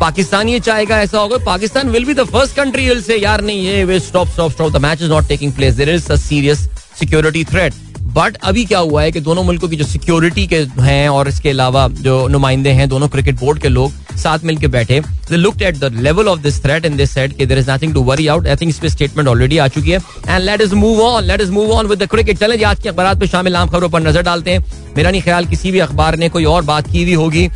[0.01, 1.39] पाकिस्तान ये चाहेगा ऐसा होगा?
[1.47, 4.83] Pakistan will be the first country will say यार नहीं, ये stop stop stop the
[4.83, 7.75] match is not taking place there is a serious security threat
[8.13, 11.51] but अभी क्या हुआ है कि दोनों मुल्कों की जो सिक्योरिटी के हैं और इसके
[11.51, 15.91] अलावा जो नुमाइंदे हैं, दोनों क्रिकेट बोर्ड के लोग साथ मिलकर बैठे। They at the
[15.97, 18.57] level of this threat and this said कि there is nothing to worry out I
[18.57, 19.99] think इस पे स्टेटमेंट ऑलरेडी आ चुकी है।
[20.29, 23.27] And let's move on let's move on with the cricket चलें आज के अखबार पे
[23.27, 24.65] शामिल आम खबरों पर नज़र डालते हैं।
[24.97, 27.49] मेरा नहीं ख्याल किसी भी अखबार ने कोई और बात की हुई होगी।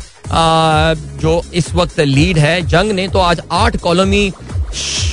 [1.21, 4.31] जो इस वक्त लीड है, जंग ने तो आज आठ कॉलोमी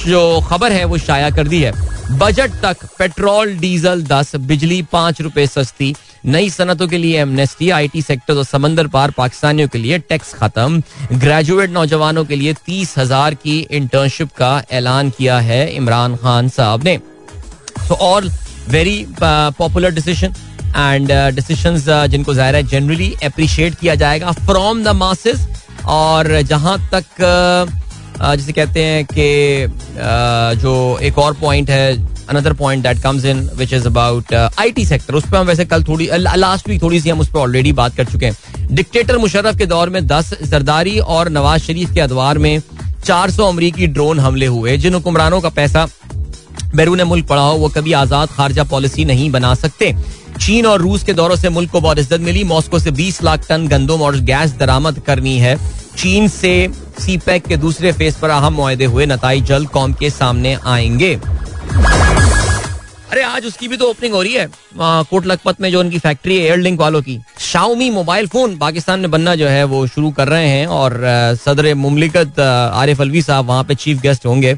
[0.06, 1.72] जो खबर है वो शाया कर दी है।
[2.18, 5.94] बजट तक पेट्रोल डीजल दस बिजली पाँच रुपए सस्ती।
[6.26, 10.82] नई सनतों के लिए एमनेस्टी आईटी सेक्टर और समंदर पार पाकिस्तानियों के लिए टैक्स खत्म।
[11.14, 16.84] ग्रेजुएट नौजवानों के लिए तीस हज़ार की इंटर्नशिप का ऐलान किया है इमरान खान साहब
[16.84, 16.98] ने।
[17.88, 18.30] So all
[18.68, 20.34] very popular decision
[20.76, 21.76] and decision
[22.08, 25.46] जिनको ज़ाहिर है जनरली अप्रिशिएट किया जाएगा फ्रॉम द मासेस
[25.88, 27.83] और जहाँ तक uh,
[28.20, 31.92] जिसे कहते हैं कि जो एक और पॉइंट है
[32.30, 35.84] another point that comes in which is about IT sector उस पर हम वैसे कल
[35.84, 38.34] थोड़ी लास्ट वीक थोड़ी सी हम उस पर ऑलरेडी बात कर चुके हैं।
[38.70, 42.60] डिक्टेटर मुशर्रफ के दौर में दस जरदारी और नवाज़ शरीफ के अदवार में
[43.04, 45.86] चार सौ अमरीकी ड्रोन हमले हुए। जिन हुक्मरानों का पैसा
[46.74, 49.94] बैरून मुल्क पड़ा हो, वो कभी आज़ाद खारजा पॉलिसी नहीं बना सकते।
[50.40, 53.46] चीन और रूस के दौरों से मुल्क को बहुत इज़्ज़त मिली। मॉस्को से 20 लाख
[53.48, 55.56] टन गंदम और गैस दरामद करनी है।
[55.98, 56.52] चीन से
[57.00, 61.14] सी पैक के दूसरे फ़ेज़ पर अहम माहे हुए। नतज जल्द कौम के सामने आएँगे।
[63.10, 66.36] अरे, आज उसकी भी तो ओपनिंग हो रही है। कोट लखपत में जो उनकी फैक्ट्री
[66.36, 70.28] है एयरलिंक वालों की। शाउमी मोबाइल फ़ोन पाकिस्तान में बनना जो है, वो शुरू कर
[70.28, 71.00] रहे हैं और
[71.44, 74.56] सदर मुमलिकत आरिफ अलवी साहब वहाँ पे चीफ गेस्ट होंगे।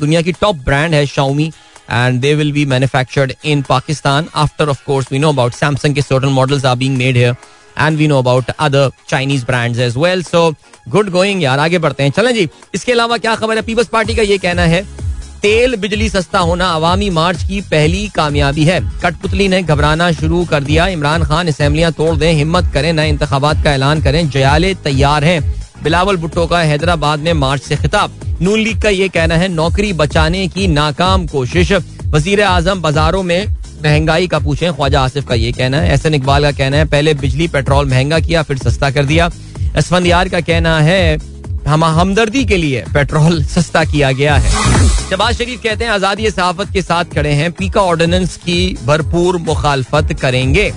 [0.00, 1.52] दुनिया की टॉप ब्रांड है Xiaomi
[1.90, 6.28] and they will be manufactured in Pakistan after of we know about Samsung के certain
[6.28, 7.36] models are being made here
[7.80, 10.50] and we know about other Chinese brands as well so
[10.88, 11.58] good going यार.
[11.58, 12.10] आगे बढ़ते हैं.
[12.10, 12.48] चलें जी.
[12.74, 13.62] इसके अलावा क्या खबर है?
[13.62, 14.82] पीपल्स पार्टी का ये कहना है,
[15.42, 18.80] तेल बिजली सस्ता होना अवामी मार्च की पहली कामयाबी है.
[19.02, 20.86] कठपुतली ने घबराना शुरू कर दिया.
[20.88, 22.32] इमरान खान असम्बलियाँ तोड़ दें.
[22.32, 22.92] हिम्मत करें.
[22.92, 24.28] नए इंतबात का ऐलान करें.
[24.30, 25.40] जयाले तैयार हैं.
[25.82, 28.20] बिलावल भुट्टो का हैदराबाद में मार्च से खिताब.
[28.42, 31.72] नून लीग का ये कहना है, नौकरी बचाने की नाकाम कोशिश.
[32.06, 33.46] वज़ीर आज़म बाजारों में
[33.84, 37.14] महँगाई का पूछें, ख्वाजा आसिफ का ये कहना है। एहसन इकबाल का कहना है, पहले
[37.14, 39.30] बिजली, पेट्रोल महँगा किया, फिर सस्ता कर दिया।
[39.76, 41.18] असफंदियार का कहना है,
[41.68, 44.50] हम हमदर्दी के लिए पेट्रोल सस्ता किया गया है।
[45.10, 50.12] शबाज शरीफ कहते हैं, आज़ादी सहाफत के साथ खड़े हैं। पीका ऑर्डिनेंस की भरपूर मुखालफत
[50.12, 50.70] करेंगे।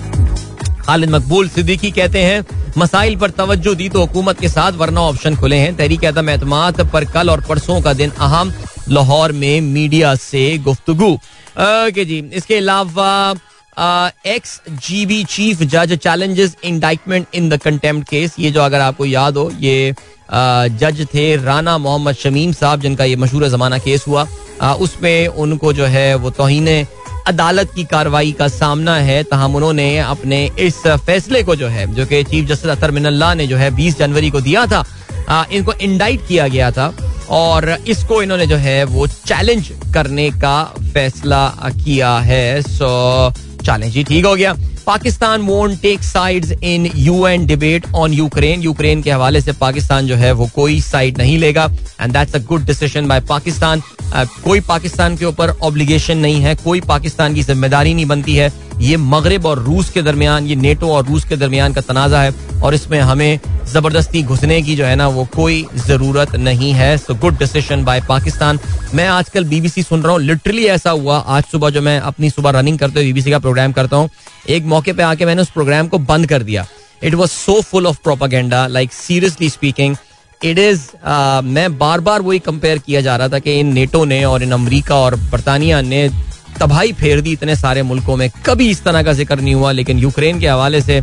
[0.86, 2.44] खालिद मकबूल सिद्दीकी कहते हैं,
[2.78, 6.80] मसाइल पर तवज्जो दी तो हुकूमत के साथ, वरना ऑप्शन खुले हैं। तहरीक अदम एतमाद
[6.92, 8.52] पर कल और परसों का दिन अहम,
[8.88, 11.16] लाहौर में मीडिया से गुफ्तगु।
[11.52, 13.34] ओके जी, इसके अलावा
[14.26, 19.06] एक्स जी बी चीफ जज challenges indictment in the contempt case ये जो अगर आपको
[19.06, 19.94] याद हो, ये
[20.80, 24.26] जज थे राना मोहम्मद शमीम साहब, जिनका ये मशहूर जमाना केस हुआ।
[24.80, 26.86] उसमें उनको जो है, वो तोहन
[27.26, 32.06] अदालत की कार्रवाई का सामना है। तहम उन्होंने अपने इस फैसले को जो है, जो
[32.06, 34.84] कि चीफ जस्टिस अतर मिनल्ला ने जो है 20 जनवरी को दिया था
[35.52, 36.92] इनको इंडाइट किया गया था।
[37.30, 41.46] और इसको इन्होंने जो है, वो चैलेंज करने का फैसला
[41.84, 42.90] किया है सो
[43.64, 44.54] चैलेंज जी, ठीक हो गया।
[44.86, 50.16] Pakistan won't take sides in UN debate on Ukraine Ukraine के हवाले से पाकिस्तान जो
[50.16, 51.64] है वो कोई साइड नहीं लेगा
[52.00, 53.82] and that's a good decision by Pakistan.
[54.14, 58.96] कोई पाकिस्तान के ऊपर ऑब्लिगेशन नहीं है, कोई पाकिस्तान की ज़िम्मेदारी नहीं बनती है। ये
[58.96, 62.74] मगरब और रूस के दरमियान, ये नेटो और रूस के दरमियान का तनाज़ा है और
[62.74, 67.38] इसमें हमें ज़बरदस्ती घुसने की जो है ना, वो कोई ज़रूरत नहीं है। So good
[67.38, 68.58] decision by Pakistan.
[68.94, 72.50] मैं आजकल बीबीसी सुन रहा हूँ। लिटरली ऐसा हुआ। आज सुबह जो मैं अपनी सुबह
[72.50, 74.10] रनिंग करते हुए बीबीसी का प्रोग्राम करता हूँ।
[74.48, 76.66] एक मौके पे आके मैंने उस प्रोग्राम को बंद कर दिया।
[77.02, 79.96] It was so full of propaganda like seriously speaking
[80.44, 80.80] it is
[81.46, 84.52] मैं बार बार वही कंपेयर किया जा रहा था कि इन नेटो ने और इन
[84.52, 86.08] अमरीका और बरतानिया ने
[86.60, 89.98] तबाही फेर दी इतने सारे मुल्कों में। कभी इस तरह का ज़िक्र नहीं हुआ लेकिन
[89.98, 90.96] यूक्रेन के हवाले से।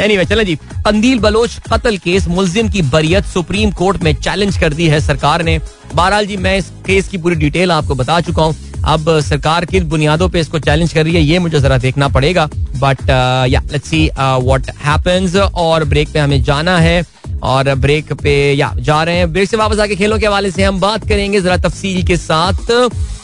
[0.00, 4.58] एनी anyway, चले जी। कंदील बलोच कत्ल केस मुलजिम की बरियत सुप्रीम कोर्ट में चैलेंज
[4.58, 5.58] कर दी है सरकार ने।
[5.94, 8.54] बहरहाल जी मैं इस केस की पूरी डिटेल आपको बता चुका हूँ।
[8.88, 12.46] अब सरकार किस बुनियादों पे इसको चैलेंज कर रही है ये मुझे जरा देखना पड़ेगा।
[12.76, 13.10] But
[13.50, 17.02] yeah let's see what happens और ब्रेक पे हमें जाना है।
[17.42, 20.62] और ब्रेक पे, या, जा रहे हैं। ब्रेक से वापस आके खेलों के हवाले से
[20.62, 22.70] हम बात करेंगे। जरा तफसील के साथ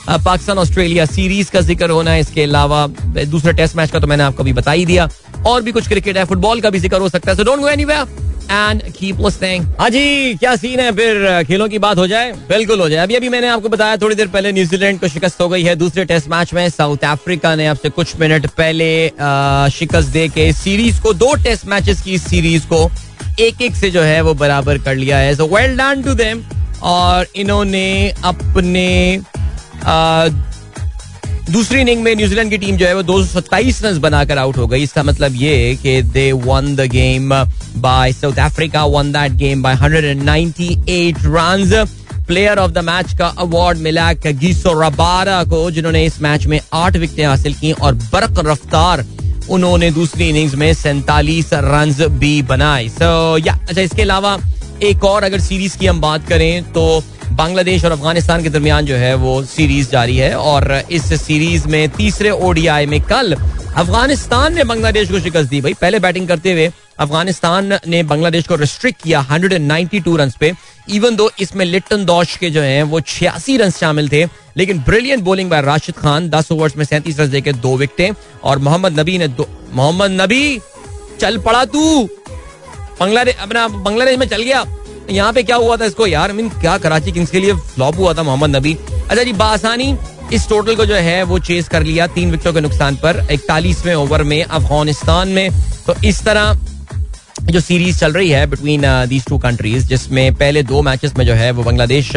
[0.09, 2.87] पाकिस्तान ऑस्ट्रेलिया सीरीज़ का ज़िक्र होना है। इसके अलावा
[3.27, 5.09] दूसरे टेस्ट मैच का तो मैंने आपको अभी बता ही दिया।
[5.47, 7.69] और भी कुछ क्रिकेट है, फुटबॉल का भी ज़िक्र हो सकता है। So don't go
[7.69, 10.91] anywhere and keep listening हाँ जी, क्या सीन है?
[10.93, 12.33] फिर खेलों की बात हो जाए?
[12.49, 15.49] बिल्कुल हो जाए। अभी अभी मैंने आपको बताया, थोड़ी देर पहले न्यूजीलैंड को शिकस्त हो
[15.49, 19.09] गई है। दूसरे टेस्ट मैच में साउथ अफ्रीका ने अब से कुछ मिनट पहले
[19.71, 22.85] शिकस्त दे के सीरीज़ को, दो टेस्ट मैचेस की सीरीज़ को
[23.41, 26.43] एक एक से जो है वो बराबर कर लिया है। So well done to them
[26.83, 29.23] और इन्होंने अपने
[29.85, 30.29] आ,
[31.51, 34.83] दूसरी इनिंग में न्यूजीलैंड की टीम जो है वो दो रन बनाकर आउट हो गई।
[34.83, 37.35] इसका मतलब ये कि they won the game
[37.83, 41.73] by South Africa won that game by 198 runs
[42.27, 46.97] player of the match का अवार्ड मिला गीसो रबारा को जिन्होंने इस मैच में आठ
[46.97, 49.05] विकेटें हासिल की और बरक रफ्तार
[49.51, 54.39] उन्होंने दूसरी इनिंग्स में सैतालीस रन भी बनाए। सो या अच्छा इसके अलावा
[54.83, 58.97] एक और अगर सीरीज़ की हम बात करें तो बांग्लादेश और अफ़गानिस्तान के दरमियान जो
[58.97, 63.37] है वो सीरीज़ जारी है और इस सीरीज़ में तीसरे ओडीआई में कल
[63.77, 68.57] अफ़गानिस्तान ने बांग्लादेश को शिकस्त दी। भाई, पहले बैटिंग करते हुए अफ़गानिस्तान ने बांग्लादेश को
[68.57, 70.53] रिस्ट्रिक्ट किया 192 रन पे
[70.89, 74.25] इवन दो इसमें लिट्टन दौश के जो हैं, वो छियासी रन शामिल थे,
[74.57, 78.59] लेकिन brilliant bowling by Rashid Khan दस ओवर्स में सैंतीस रन देकर दो विकेटें और
[78.59, 80.61] मोहम्मद नबी ने दो, मोहम्मद नबी,
[81.21, 82.09] चल पड़ा तू।
[83.01, 84.65] बांग्लादेश अपना बांग्लादेश में चल गया।
[85.11, 86.07] यहाँ पे क्या हुआ था इसको?
[86.07, 89.97] यार मीन क्या कराची किंग्स के लिए फ्लॉप हुआ था मोहम्मद नबी। अच्छा जी, बासानी
[90.33, 93.95] इस टोटल को जो है, वो चेस कर लिया तीन विकेटों के नुकसान पर। इकतालीसवें
[93.95, 95.51] ओवर में अफ़गानिस्तान में।
[95.87, 96.59] तो इस तरह
[97.45, 101.35] जो सीरीज़ चल रही है बिटवीन दीज टू कंट्रीज़ जिसमें पहले दो मैचेस में जो
[101.35, 102.11] है, वो बांग्लादेश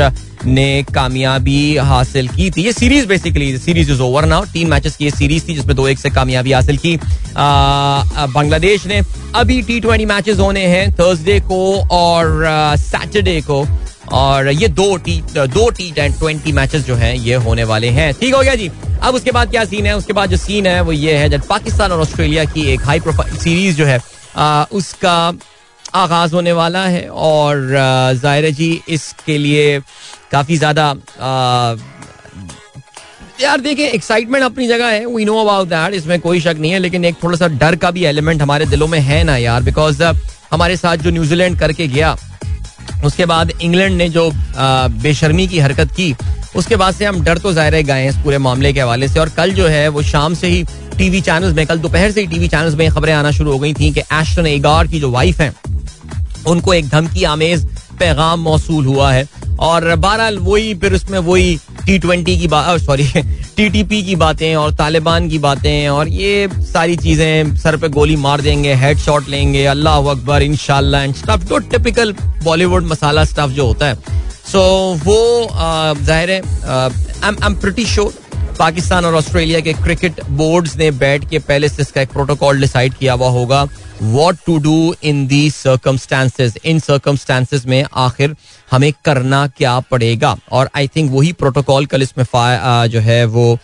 [0.45, 5.05] ने कामयाबी हासिल की थी। ये series basically series is over now तीन मैचेस की
[5.05, 6.95] ये सीरीज़ थी, जिसमें दो एक से कामयाबी हासिल की।
[7.35, 9.01] बांग्लादेश ने
[9.35, 12.45] अभी टी ट्वेंटी मैचेस होने हैं थर्सडे को और
[12.79, 13.65] सैटरडे को।
[14.13, 18.33] और ये दो टी दो टी ट्वेंटी मैचेस जो हैं ये होने वाले हैं। ठीक
[18.35, 18.69] हो गया जी।
[19.01, 19.95] अब उसके बाद क्या सीन है?
[19.97, 22.99] उसके बाद जो सीन है वो ये है जब पाकिस्तान और ऑस्ट्रेलिया की एक हाई
[22.99, 23.99] प्रोफ़ाइल सीरीज़ जो है
[24.35, 25.33] आ, उसका
[25.95, 27.67] आगाज़ होने वाला है। और
[28.15, 29.79] ज़ाहिर जी इसके लिए
[30.31, 30.95] काफ़ी ज़्यादा
[33.41, 36.79] यार देखिए एक्साइटमेंट अपनी जगह है। वी नो अबाउट दैट इसमें कोई शक नहीं है
[36.79, 40.03] लेकिन एक थोड़ा सा डर का भी एलिमेंट हमारे दिलों में है ना यार बिकॉज़
[40.51, 42.15] हमारे साथ जो न्यूजीलैंड करके गया
[43.05, 44.29] उसके बाद इंग्लैंड ने जो
[45.03, 46.13] बेशर्मी की हरकत की,
[46.55, 49.07] उसके बाद से हम डर तो ज़ाहिर है गए हैं इस पूरे मामले के हवाले
[49.07, 50.63] से। और कल जो है, वो शाम से ही
[50.97, 53.73] टीवी चैनल्स में, कल दोपहर से ही टीवी चैनल्स में खबरें आना शुरू हो गई
[53.73, 55.53] थी कि एस्टन एगार की जो वाइफ है,
[56.47, 57.65] उनको एक धमकी आमेज
[57.99, 59.27] पैगाम मौसू हुआ है।
[59.59, 61.57] और बहरहाल वही, फिर उसमें वही
[61.89, 63.05] टी ट्वेंटी की बात सॉरी
[63.57, 67.89] टी टी पी की बातें और तालिबान की बातें और ये सारी चीज़ें सर पे
[67.89, 73.51] गोली मार देंगे हेड शॉट लेंगे अल्लाह अकबर इन स्टफ़ जो टिपिकल बॉलीवुड मसाला स्टफ़
[73.51, 75.47] जो होता है। सो so, वो
[76.05, 78.13] ज़ाहिर है श्योर
[78.59, 82.93] पाकिस्तान और ऑस्ट्रेलिया के क्रिकेट बोर्ड्स ने बैठ के पहले से इसका एक प्रोटोकॉल डिसाइड
[82.93, 83.67] किया हुआ होगा
[84.01, 88.35] what to do in the circumstances in circumstances में आखिर
[88.71, 90.35] हमें करना क्या पड़ेगा?
[90.51, 92.25] और आई थिंक वही प्रोटोकॉल कल इसमें
[92.87, 93.57] जो है वो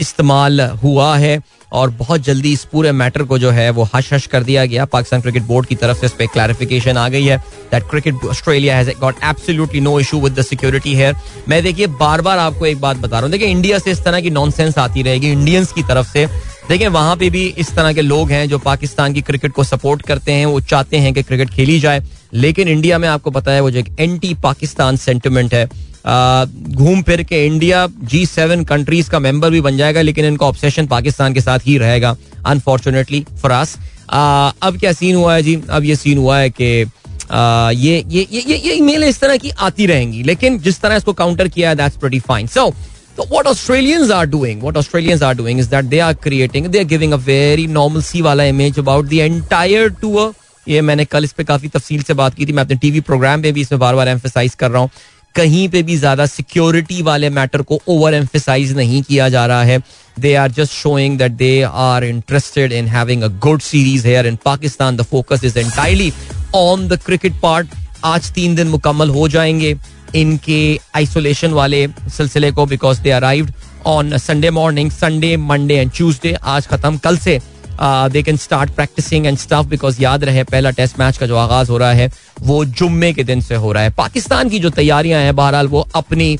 [0.00, 1.40] इस्तेमाल हुआ है।
[1.72, 4.84] और बहुत जल्दी इस पूरे मैटर को जो है वो हश हश कर दिया गया।
[4.84, 7.36] पाकिस्तान क्रिकेट बोर्ड की तरफ़ से इस पर क्लैरिफिकेशन आ गई है
[7.70, 11.12] that Cricket Australia has got absolutely no issue with the security है
[11.48, 14.20] मैं देखिए बार बार आपको एक बात बता रहा हूँ। देखिए इंडिया से इस तरह
[14.20, 16.26] की नॉनसेंस आती रहेगी इंडियंस की तरफ़ से।
[16.68, 20.02] देखिए, वहाँ पे भी इस तरह के लोग हैं जो पाकिस्तान की क्रिकेट को सपोर्ट
[20.02, 22.02] करते हैं। वो चाहते हैं कि क्रिकेट खेली जाए।
[22.34, 25.68] लेकिन इंडिया में आपको पता है वो जो एक एंटी पाकिस्तान सेंटिमेंट है
[26.04, 30.86] घूम फिर के इंडिया जी सेवन कंट्रीज़ का मेंबर भी बन जाएगा लेकिन इनका ऑब्सेशन
[30.86, 32.16] पाकिस्तान के साथ ही रहेगा
[32.46, 33.76] अनफॉर्चुनेटली फरास
[34.10, 38.40] अब क्या सीन हुआ है जी अब ये सीन हुआ है कि ये ये ये
[38.46, 41.76] ये, ये ईमेल इस तरह की आती रहेंगी लेकिन जिस तरह इसको काउंटर किया है
[41.76, 42.72] that's pretty fine so
[43.16, 46.80] So what Australians are doing, what Australians are doing is that they are creating, they
[46.80, 50.32] are giving a very normalcy वाला image about the entire tour.
[50.70, 53.42] ये मैंने कल इस पे काफ़ी तफसील से बात की थी। मैं अपने टीवी प्रोग्राम
[53.42, 54.90] पे भी इसमें बार बार एम्फेसाइज कर रहा हूँ।
[55.34, 59.78] कहीं पे भी ज़्यादा सिक्योरिटी वाले मैटर को ओवर एम्फेसाइज नहीं किया जा रहा है।
[60.16, 64.38] They are just showing that they are interested in having a good series here in
[64.44, 66.12] Pakistan the focus is entirely
[66.54, 69.76] on the cricket part आज तीन दिन मुकम्मल हो जाएँगे
[70.16, 73.52] इनके आइसोलेशन वाले सिलसिले को because they arrived
[73.86, 77.40] on Sunday morning Sunday Monday and Tuesday आज खत्म कल से
[77.82, 81.70] they can start practising and stuff because याद रहे पहला टेस्ट मैच का जो आगाज़
[81.70, 82.10] हो रहा है
[82.42, 85.86] वो जुम्मे के दिन से हो रहा है पाकिस्तान की जो तैयारियाँ हैं बहरहाल वो
[85.94, 86.38] अपनी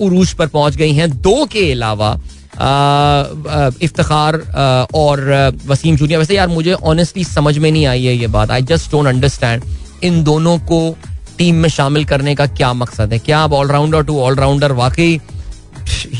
[0.00, 2.12] उरूज पर पहुँच गई हैं दो के अलावा
[3.82, 4.36] इफ्तार
[4.94, 5.20] और
[5.66, 8.50] वसीम जूनियर वैसे यार, मुझे ऑनेस्टली समझ में नहीं आई है ये बात.
[8.50, 9.62] आई जस्ट डोंट अंडरस्टैंड
[10.04, 10.96] इन दोनों को
[11.38, 13.18] टीम में शामिल करने का क्या मकसद है?
[13.18, 15.20] क्या अब ऑलराउंडर टू ऑलराउंडर वाकई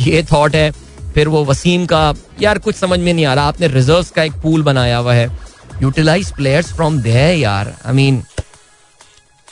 [0.01, 0.71] ये थॉट है?
[1.15, 4.33] फिर वो वसीम का, यार कुछ समझ में नहीं आ रहा, आपने रिज़र्व का एक
[4.33, 5.31] पूल बनाया हुआ है।
[5.83, 8.23] यूटिलाइज प्लेयर्स फ्रॉम देयर यार। I mean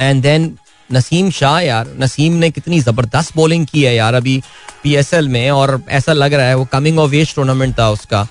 [0.00, 0.58] and then
[0.92, 4.42] Naseem Shah, यार, नसीम ने कितनी ज़बरदस्त बॉलिंग की है, यार, अभी
[4.82, 8.26] पीएसएल में, और ऐसा लग रहा है वो कमिंग ऑफ़ एज टूर्नामेंट था उसका।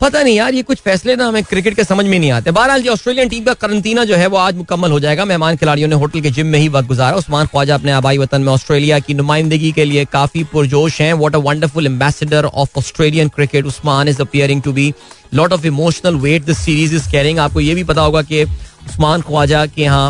[0.00, 2.82] पता नहीं यार, ये कुछ फैसले ना हमें क्रिकेट के समझ में नहीं आते। बहरहाल
[2.82, 5.94] जो, ऑस्ट्रेलियन टीम का करंतना जो है वो आज मुकम्मल हो जाएगा। मेहमान खिलाड़ियों ने
[5.94, 9.14] होटल के जिम में ही वक्त गुजारा। उस्मान ख्वाजा अपने आबाई वतन में ऑस्ट्रेलिया की
[9.14, 14.22] नुमाइंदगी के लिए काफ़ी पुरजोश हैं। What a wonderful ambassador of Australian cricket Usman is
[14.22, 14.92] appearing to be
[15.34, 19.22] lot of emotional weight this series is carrying आपको ये भी पता होगा कि उस्मान
[19.22, 20.08] ख्वाजा के यहाँ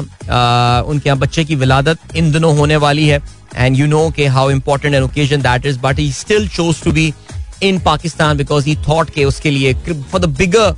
[0.83, 3.21] उनके यहाँ बच्चे की विलादत इन दिनों होने वाली है।
[3.57, 6.93] एंड यू नो के how important an occasion that is but he still chose to
[6.93, 7.13] be
[7.63, 10.75] in Pakistan because he thought के उसके लिए for the bigger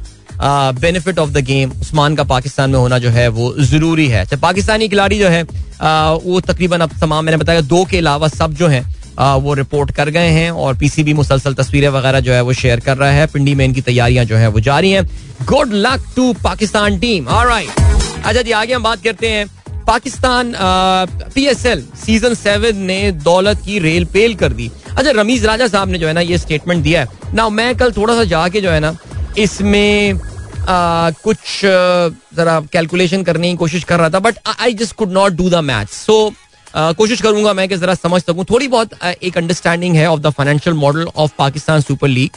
[0.81, 4.37] benefit of the game Usman का पाकिस्तान में होना जो है वो ज़रूरी है। अच्छा
[4.38, 8.55] पाकिस्तानी खिलाड़ी जो है uh, वो तकरीबन अब तमाम मैंने बताया दो के अलावा सब
[8.55, 12.40] जो है uh, वो रिपोर्ट कर गए हैं और पीसीबी मुसलसल तस्वीरें वगैरह जो है
[12.42, 15.05] वो शेयर कर रहा है। पिंडी में इनकी तैयारियाँ जो है वो जारी हैं।
[15.45, 19.47] Good luck to Pakistan team अच्छा जी आगे हम बात करते हैं।
[19.87, 20.53] पाकिस्तान
[21.35, 24.71] पीएसएल सीज़न सेवन ने दौलत की रेल पेल कर दी।
[25.03, 27.93] अच्छा रमीज राजा साहब ने जो है ना ये स्टेटमेंट दिया है। ना मैं कल
[27.93, 28.95] थोड़ा सा जाके जो है ना,
[29.38, 30.19] इसमें
[30.69, 31.38] कुछ,
[32.37, 35.62] जरा कैलकुलेशन करने की कोशिश कर रहा था but I just could not do the
[35.65, 36.33] match सो
[36.75, 40.77] कोशिश करूँगा मैं कि जरा समझ सकूँ। थोड़ी बहुत एक अंडरस्टैंडिंग है of the financial
[40.77, 42.31] model of Pakistan Super League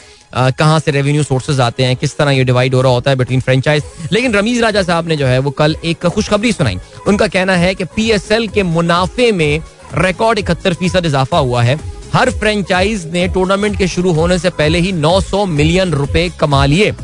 [0.58, 3.40] कहाँ से रेवेन्यू सोर्सेज आते हैं, किस तरह ये डिवाइड हो रहा होता है बिटवीन
[3.40, 7.56] फ्रेंचाइज लेकिन रमीज राजा साहब ने जो है, वो कल एक खुशखबरी सुनाई। उनका कहना
[7.56, 9.62] है कि पीएसएल के मुनाफे में
[9.96, 11.78] रिकॉर्ड इकहत्तर फ़ीसद इजाफा हुआ है।
[12.14, 16.94] हर फ्रेंचाइज ने टूर्नामेंट के शुरू होने से पहले ही 900 मिलियन रुपए कमा लिए।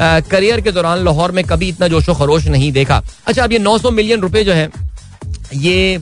[0.00, 3.90] करियर के दौरान लाहौर में कभी इतना जोशो खरोश नहीं देखा। अच्छा अब ये 900
[3.90, 4.68] मिलियन रुपए जो है,
[5.54, 6.00] ये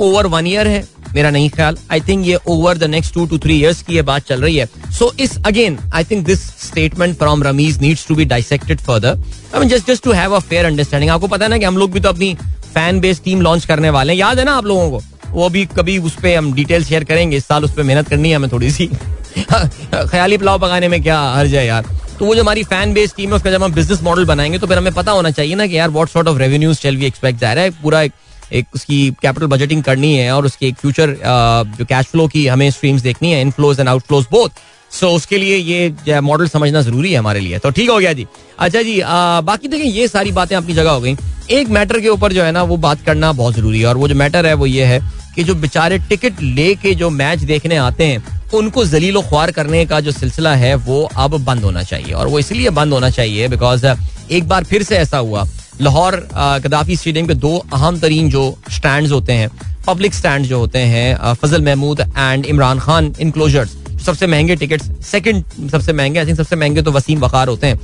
[0.00, 3.38] ओवर वन ईयर है, मेरा नहीं ख्याल। आई थिंक ये over the next two two
[3.38, 4.68] three years की ये बात चल रही है।
[4.98, 9.18] सो इस again I think this statement from Rameez needs to be dissected further
[9.54, 11.78] I mean just just to have a fair understanding आपको पता है ना कि हम
[11.78, 12.34] लोग भी तो अपनी
[12.74, 15.02] फ़ैन बेस टीम लॉन्च करने वाले हैं। याद है ना आप लोगों को?
[15.32, 18.30] वो भी कभी उस पर हम डिटेल शेयर करेंगे, इस साल उस पर मेहनत करनी
[18.30, 18.86] है हमें थोड़ी सी
[19.38, 21.86] ख्याली पुलाव पकाने में क्या हर्ज है यार।
[22.18, 24.66] तो वो जो हमारी फ़ैन बेस टीम है, उसका जब हम बिज़नेस मॉडल बनाएँगे तो
[24.66, 27.40] फिर हमें पता होना चाहिए ना कि यार वॉट सॉर्ट ऑफ़ रेवेन्यूज चल वी एक्सपेक्ट
[27.40, 28.12] जा रहा है। पूरा एक
[28.52, 31.10] एक उसकी कैपिटल बजटिंग करनी है और उसकी एक फ्यूचर
[31.78, 34.48] जो कैश फ्लो की हमें स्ट्रीम्स देखनी है inflows and outflows both
[34.92, 38.26] so उसके लिए ये मॉडल समझना ज़रूरी है हमारे लिए। तो ठीक हो गया जी।
[38.58, 41.16] अच्छा जी आ, बाकी देखें ये सारी बातें अपनी जगह हो गई।
[41.50, 44.08] एक मैटर के ऊपर जो है ना वो बात करना बहुत ज़रूरी है। और वो
[44.08, 45.00] जो मैटर है वो ये है
[45.34, 50.00] कि जो बेचारे टिकट लेके जो मैच देखने आते हैं उनको जलील ख्वार करने का
[50.00, 53.86] जो सिलसिला है वो अब बंद होना चाहिए। और वो इसलिए बंद होना चाहिए बिकॉज़
[53.86, 55.46] एक बार फिर से ऐसा हुआ।
[55.80, 56.16] लाहौर
[56.64, 59.50] गदाफी स्टेडियम के दो अहम तरीन जो स्टैंड होते हैं
[59.86, 65.70] पब्लिक स्टैंड जो होते हैं फजल महमूद एंड इमरान खान इनक्लोजर्स सबसे महँगे टिकट सेकंड
[65.70, 67.78] सबसे महँगे आई थिंक सबसे महँगे तो वसीम वकार होते हैं।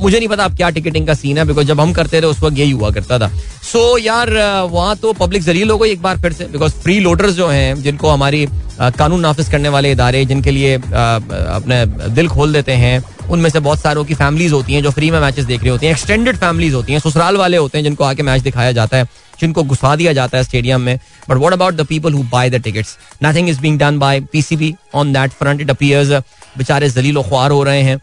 [0.00, 2.42] मुझे नहीं पता आप क्या टिकटिंग का सीन है बिकॉज़ जब हम करते थे उस
[2.42, 4.30] वक्त यही हुआ करता था। सो so, यार
[4.70, 7.82] वहाँ तो पब्लिक ज़रिए हो गई एक बार फिर से बिकॉज़ फ्री लोडर्स जो हैं
[7.82, 8.46] जिनको हमारी
[8.80, 13.80] कानून नाफिज करने वाले इदारे जिनके लिए अपने दिल खोल देते हैं उनमें से बहुत
[13.80, 16.74] सारों की फैमिलीज़ होती हैं जो फ्री में मैचेस देख रही होती हैं एक्सटेंडेड फैमिलीज़
[16.74, 19.08] होती हैं ससुराल वाले होते हैं जिनको आके मैच दिखाया जाता है।
[19.40, 22.62] जिनको घुसा दिया जाता है स्टेडियम में but what about the people who buy the
[22.62, 26.12] tickets nothing is being done by PCB on that front it appears
[26.58, 28.00] बेचारे जलीलो ख्वार हो रहे हैं।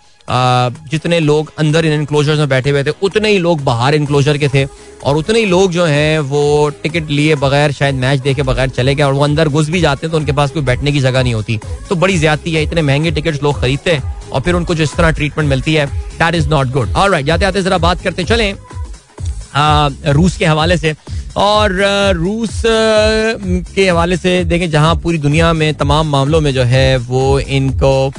[0.91, 4.47] जितने लोग अंदर इन इनक्लोजर में बैठे हुए थे, उतने ही लोग बाहर इनक्लोजर के
[4.47, 4.65] थे,
[5.03, 8.95] और उतने ही लोग जो हैं, वो टिकट लिए बगैर, शायद मैच देखे बगैर चले
[8.95, 11.23] गए, और वो अंदर घुस भी जाते हैं तो उनके पास कोई बैठने की जगह
[11.23, 11.59] नहीं होती।
[11.89, 14.95] तो बड़ी ज्यादती है, इतने महँगे टिकट लोग खरीदते हैं, और फिर उनको जो इस
[14.95, 18.53] तरह ट्रीटमेंट मिलती है दैट इज़ नॉट गुड और जाते आते जरा बात करते चले।
[20.13, 20.95] रूस के हवाले से।
[21.37, 21.73] और
[22.15, 27.39] रूस के हवाले से देखें जहाँ पूरी दुनिया में तमाम मामलों में जो है वो
[27.39, 28.11] इनको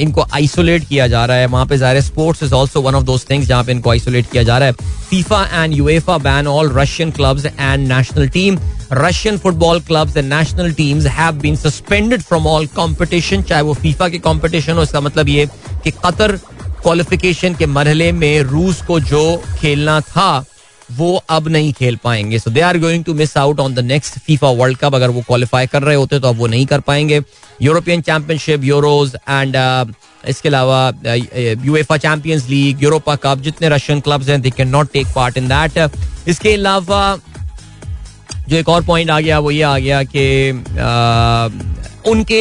[0.00, 3.26] इनको आइसोलेट किया जा रहा है। वहाँ पे ज़ाहिर sports is also one of those
[3.30, 4.72] things जहाँ पे इनको आइसोलेट किया जा रहा है।
[5.10, 8.58] FIFA and UEFA ban all Russian clubs and national team
[8.92, 14.08] Russian football clubs and national teams have been suspended from all competition चाहे वो फीफा
[14.08, 15.46] के कंपटीशन हो, इसका मतलब ये
[15.84, 16.36] कि कतर
[16.82, 20.44] क्वालिफिकेशन के मरहले में रूस को जो खेलना था
[20.96, 24.18] वो अब नहीं खेल पाएँगे। So they are going to miss out on the next
[24.26, 27.20] FIFA World Cup अगर वो क्वालिफाई कर रहे होते तो अब वो नहीं कर पाएँगे।
[27.62, 29.56] यूरोपियन चैंपियनशिप यूरोज एंड
[30.28, 35.06] इसके अलावा UEFA Champions League Europa Cup जितने रशियन क्लब्स हैं they can not take
[35.14, 35.90] part in that
[36.28, 37.16] इसके अलावा
[38.48, 42.40] जो एक और पॉइंट आ गया वो ये आ गया कि uh, उनके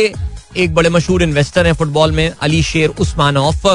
[0.62, 3.66] एक बड़े मशहूर इन्वेस्टर हैं फुटबॉल में अली शेर उस्मानोफ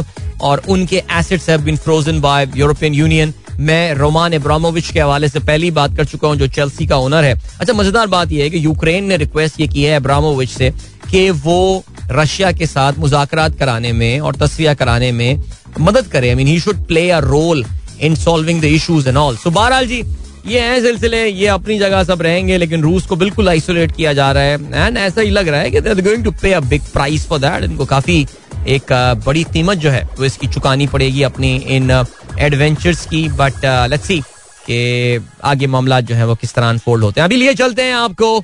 [0.41, 5.41] और उनके assets have been frozen by European Union मैं रोमान इब्रामोविच के हवाले से
[5.41, 8.51] पहली बात कर चुका हूँ, जो चेल्सी का ओनर है। अच्छा मज़ेदार बात यह है
[8.51, 10.71] कि यूक्रेन ने रिक्वेस्ट ये की है इब्रामोविच से
[11.11, 15.43] कि वो रशिया के साथ मुजाकर कराने में और तस्वीर कराने में
[15.81, 17.65] मदद करे। I mean he should play a role
[18.01, 20.03] in solving the issues and all so बहरहाल जी,
[20.47, 24.31] ये हैं सिलसिले, ये अपनी जगह सब रहेंगे, लेकिन रूस को बिल्कुल आइसोलेट किया जा
[24.33, 26.83] रहा है। एंड ऐसा ही लग रहा है कि they going to pay a big
[26.93, 28.27] price for that इनको काफ़ी
[28.67, 28.93] एक
[29.27, 31.91] बड़ी कीमत जो है वो इसकी चुकानी पड़ेगी अपनी इन
[32.39, 34.21] एडवेंचर्स की बट लेट्स सी
[34.67, 37.95] कि आगे मामला जो है वो किस तरह अनफोल्ड होते हैं अभी लिए चलते हैं
[37.95, 38.39] आपको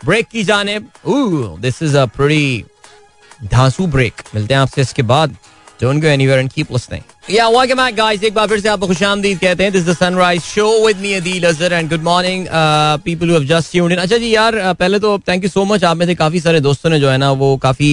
[0.00, 2.64] ब्रेक की जाने दिस इज़ अ प्रीटी
[3.52, 5.36] धांसू ब्रेक मिलते हैं आपसे इसके बाद
[5.80, 7.04] Don't go anywhere and keep listening.
[7.28, 8.22] Yeah, welcome back, guys.
[8.24, 9.72] एक बार फिर से आपको खुशामदीद कहते हैं.
[9.72, 13.72] The Sunrise Show with me, Adil Azhar, and good morning, uh, people who have just
[13.72, 13.98] tuned in.
[13.98, 16.90] अच्छा जी यार पहले तो थैंक यू सो मच आप में से काफ़ी सारे दोस्तों
[16.90, 17.90] ने जो है ना वो काफ़ी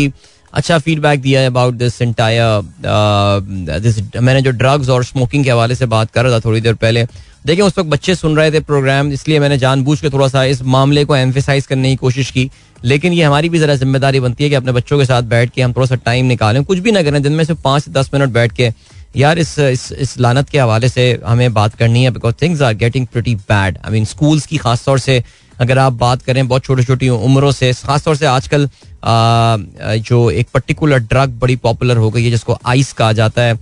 [0.53, 5.75] अच्छा फीडबैक दिया है अबाउट दिस इंटायर दिस मैंने जो ड्रग्स और स्मोकिंग के हवाले
[5.75, 7.05] से बात कर रहा था थोड़ी देर पहले,
[7.45, 10.61] देखिए उस वक्त बच्चे सुन रहे थे प्रोग्राम इसलिए मैंने जानबूझ के थोड़ा सा इस
[10.63, 12.49] मामले को एम्फेसाइज करने की कोशिश की,
[12.83, 15.61] लेकिन ये हमारी भी जरा ज़िम्मेदारी बनती है कि अपने बच्चों के साथ बैठ के
[15.61, 18.09] हम थोड़ा सा टाइम निकालें, कुछ भी ना करें, दिन में से पाँच से दस
[18.13, 18.71] मिनट बैठ के,
[19.17, 22.73] यार इस इस इस लानत के हवाले से हमें बात करनी है because things are
[22.75, 25.23] getting pretty bad I mean schools की खासतौर से
[25.59, 28.69] अगर आप बात करें, बहुत छोटी छोटी उम्रों से, खासतौर से आजकल
[29.05, 33.53] जो एक पर्टिकुलर ड्रग बड़ी पॉपुलर हो गई है, जिसको आइस कहा जाता है।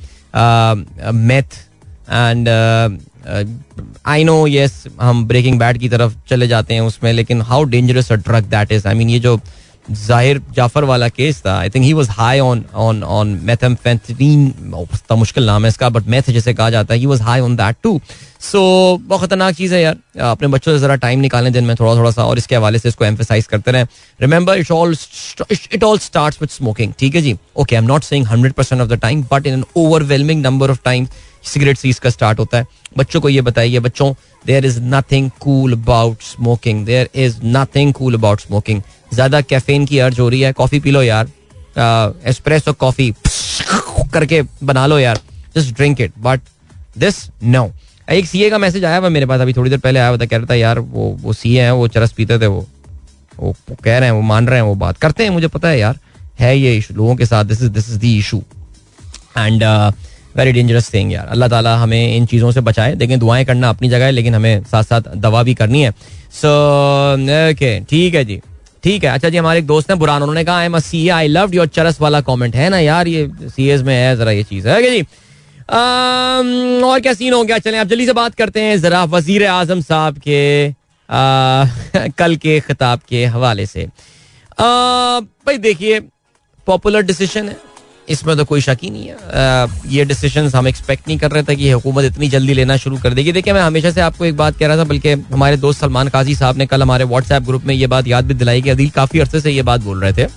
[1.13, 1.57] Meth
[2.09, 2.47] and
[4.07, 8.11] I know yes हम ब्रेकिंग बैड की तरफ़ चले जाते हैं उसमें, लेकिन how dangerous
[8.11, 9.39] a drug that is I mean ये जो
[9.91, 15.17] ज़ाहिर जाफ़र वाला केस था I think he was high on on on मैथम methamphetamine
[15.17, 17.75] मुश्किल नाम है इसका बट मैथ जैसे कहा जाता है he was high on that
[17.83, 17.99] too
[18.41, 18.61] so
[19.07, 22.11] बहुत खतरनाक चीज़ है यार। अपने बच्चों से जरा टाइम निकालें दिन में थोड़ा थोड़ा
[22.11, 23.87] सा और इसके हवाले से इसको एम्फेसाइज करते रहें।
[24.19, 24.95] Remember it all
[25.51, 27.35] it all start with smoking ठीक है जी?
[27.55, 30.71] Okay I am not saying hundred percent of the time but in an overwhelming number
[30.71, 31.07] of time
[31.77, 32.65] cigarettes का स्टार्ट होता है।
[32.97, 34.13] बच्चों को ये बताइए, बच्चों
[34.45, 38.81] there is nothing cool about smoking there is nothing cool about smoking
[39.13, 41.29] ज़्यादा caffeine की अर्ज़ हो रही है। कॉफ़ी पी लो यार।
[42.27, 43.13] एस्प्रेसो कॉफ़ी
[44.13, 45.19] करके बना लो यार।
[45.55, 46.41] Just drink it but
[46.97, 47.71] this no
[48.07, 50.25] एक सीए का मैसेज आया हुआ मेरे पास, अभी थोड़ी देर पहले आया हुआ था,
[50.25, 52.65] कह रहा था, यार, वो वो सीए हैं, वो चरस पीते थे, वो
[53.39, 53.53] वो
[53.83, 55.99] कह रहे हैं, वो मान रहे हैं, वो बात करते हैं, मुझे पता है यार,
[56.39, 58.41] है ये इशू लोगों के साथ this is this is the issue
[59.37, 59.63] and
[60.37, 63.89] very dangerous thing यार। अल्लाह ताला हमें इन चीज़ों से बचाए। देखें, दुआएँ करना अपनी
[63.89, 65.91] जगह है, लेकिन हमें साथ साथ दवा भी करनी है।
[66.33, 66.49] सो
[67.51, 68.39] ओके ठीक है जी।
[68.83, 71.27] ठीक है। अच्छा जी, हमारे एक दोस्त हैं बुरान उन्होंने कहा I am see I
[71.27, 74.43] love your चरस वाला कॉमेंट है ना यार, ये सी एस में है, जरा ये
[74.43, 75.01] चीज़ है जी?
[76.83, 77.57] और क्या सीन हो गया?
[77.59, 80.71] चले आप जल्दी से बात करते हैं जरा वज़ीर आज़म साहब के
[82.17, 83.85] कल के खिताब के हवाले से।
[84.59, 85.99] भाई देखिए
[86.67, 87.55] पॉपुलर डिसीज़न है।
[88.09, 91.55] इसमें तो कोई शक ही नहीं है। ये डिसीज़न हम एक्सपेक्ट नहीं कर रहे थे
[91.55, 94.57] कि हुकूमत इतनी जल्दी लेना शुरू कर देगी। देखिए, मैं हमेशा से आपको एक बात
[94.57, 97.73] कह रहा था, बल्कि हमारे दोस्त सलमान काजी साहब ने कल हमारे व्हाट्सएप ग्रुप में
[97.75, 100.27] ये बात याद भी दिलाई कि अदील काफ़ी अरसे से ये बात बोल रहे थे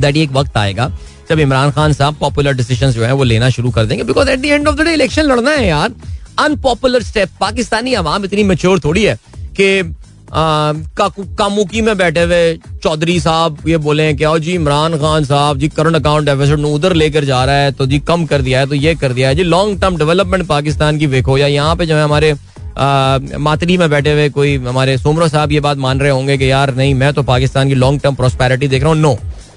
[0.00, 0.90] दैट एक वक्त आएगा
[1.28, 4.40] जब इमरान खान साहब पॉपुलर डिसीज़न जो है वो लेना शुरू कर देंगे। Because at
[4.40, 5.92] the end of the day election लड़ना है यार।
[6.38, 9.18] अनपॉपुलर स्टेप पाकिस्तानी आवाम इतनी मेच्योर थोड़ी है
[9.60, 9.82] कि
[10.32, 15.68] कामुकी में बैठे हुए चौधरी साहब, ये बोले हैं कि जी, इमरान खान साहब, जी
[15.70, 18.74] करंट अकाउंट डेफिसिट उधर लेकर जा रहा है तो जी कम कर दिया है तो
[18.76, 21.96] ये कर दिया है। जी लॉन्ग टर्म डेवलपमेंट पाकिस्तान की देखो, या यहाँ पे जो
[21.96, 22.34] है हमारे
[23.38, 26.74] मातरी में बैठे हुए कोई हमारे सोमरो साहब ये बात मान रहे होंगे कि यार
[26.74, 29.16] नहीं, मैं तो पाकिस्तान की लॉन्ग टर्म प्रोस्पैरिटी देख रहा हूँ। नो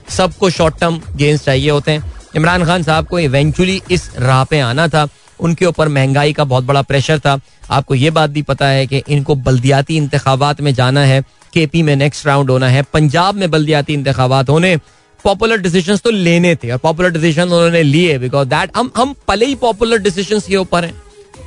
[0.09, 4.59] सबको शॉर्ट टर्म गेंस चाहिए होते हैं। इमरान खान साहब को इवेंचुअली इस राह पे
[4.61, 5.07] आना था।
[5.39, 7.39] उनके ऊपर महँगाई का बहुत बड़ा प्रेशर था।
[7.71, 11.23] आपको ये बात भी पता है कि इनको बल्दियाती इंतबात में जाना है।
[11.53, 14.77] के पी में नेक्स्ट राउंड होना है। पंजाब में बल्दियाती इंतबात होने।
[15.23, 19.45] पॉपुलर डिसीज़न तो लेने थे और पॉपुलर डिसीज़न उन्होंने लिए बिकॉज़ दैट हम हम पले
[19.45, 20.93] ही पॉपुलर डिसीज़न के ऊपर हैं।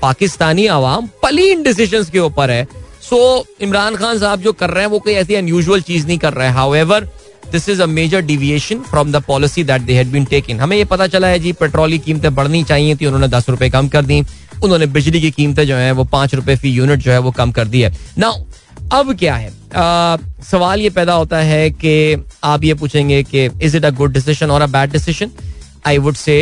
[0.02, 2.68] पाकिस्तानी आवाम पली इन डिसीज़न के ऊपर है।
[3.02, 6.32] सो इमरान खान साहब जो कर रहे हैं, वो कोई ऐसी अनयूजल चीज़ नहीं कर
[6.32, 6.74] रहे हैं। How
[7.52, 10.84] this is a major deviation from the policy that they had been taken हमें ये
[10.84, 14.04] पता चला है जी पेट्रोल की कीमतें बढ़नी चाहिए थी उन्होंने दस रुपए कम कर
[14.04, 14.22] दी
[14.64, 17.52] उन्होंने बिजली की कीमतें जो है वो पाँच रुपए फ़ी यूनिट जो है वो कम
[17.52, 18.28] कर दी है। ना
[18.92, 19.48] अब क्या है?
[19.48, 20.16] आ,
[20.50, 24.50] सवाल ये पैदा होता है कि आप ये पूछेंगे कि is it a good decision
[24.50, 25.30] और a bad decision
[25.86, 26.36] I would say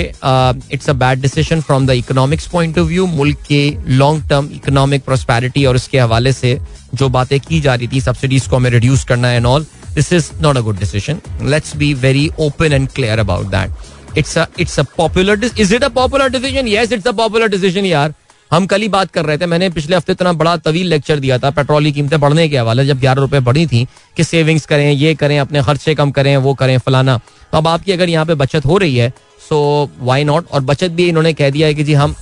[0.72, 5.04] it's a bad decision from the economics point of view मुल्क के लॉन्ग टर्म इकोनॉमिक
[5.04, 6.58] प्रोस्पैरिटी और उसके हवाले से
[6.94, 10.30] जो बातें की जा रही थी सब्सिडीज को हमें रिड्यूस करना है all this is
[10.42, 11.20] not a good decision
[11.50, 15.88] let's be very open and clear about that it's it's a popular is it a
[15.96, 18.14] popular decision yes it's a popular decision यार
[18.50, 21.38] हम कल ही बात कर रहे थे, मैंने पिछले हफ़्ते इतना बड़ा तवील लेक्चर दिया
[21.38, 24.90] था पेट्रोल की कीमतें बढ़ने के हवाले, जब ग्यारह रुपए बढ़ी थी कि सेविंग्स करें,
[24.92, 27.16] ये करें, अपने खर्चे कम करें, वो करें, फलाना।
[27.52, 29.12] तो अब आपकी अगर यहाँ पे बचत हो रही है
[29.48, 32.14] सो वाई नॉट और बचत भी इन्होंने कह दिया है कि जी हम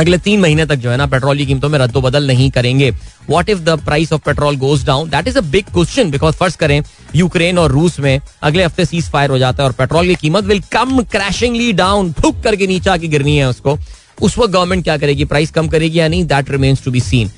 [0.00, 2.90] अगले तीन महीने तक जो है ना पेट्रोल की कीमतों में रद्दो बदल नहीं करेंगे।
[3.30, 6.58] What if the price of petrol goes down that is a big question because first
[6.60, 6.82] करें
[7.14, 10.44] यूक्रेन और रूस में अगले हफ़्ते सीज फायर हो जाता है और पेट्रोल की कीमत
[10.44, 13.76] विल कम क्रैशिंगली डाउन ठुक करके नीचे आके गिरनी है उसको।
[14.22, 15.24] उस वक्त गवर्नमेंट क्या करेगी?
[15.24, 16.24] प्राइस कम करेगी या नहीं?
[16.26, 17.30] That remains to be seen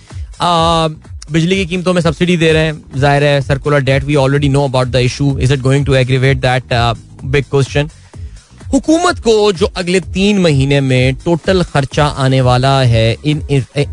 [1.33, 4.65] बिजली की कीमतों में सब्सिडी दे रहे हैं। ज़ाहिर है circular debt we already know
[4.65, 6.75] about the issue is it going to aggravate that
[7.25, 7.91] big question
[8.75, 13.43] हुकूमत को जो अगले तीन महीने में टोटल खर्चा आने वाला है इन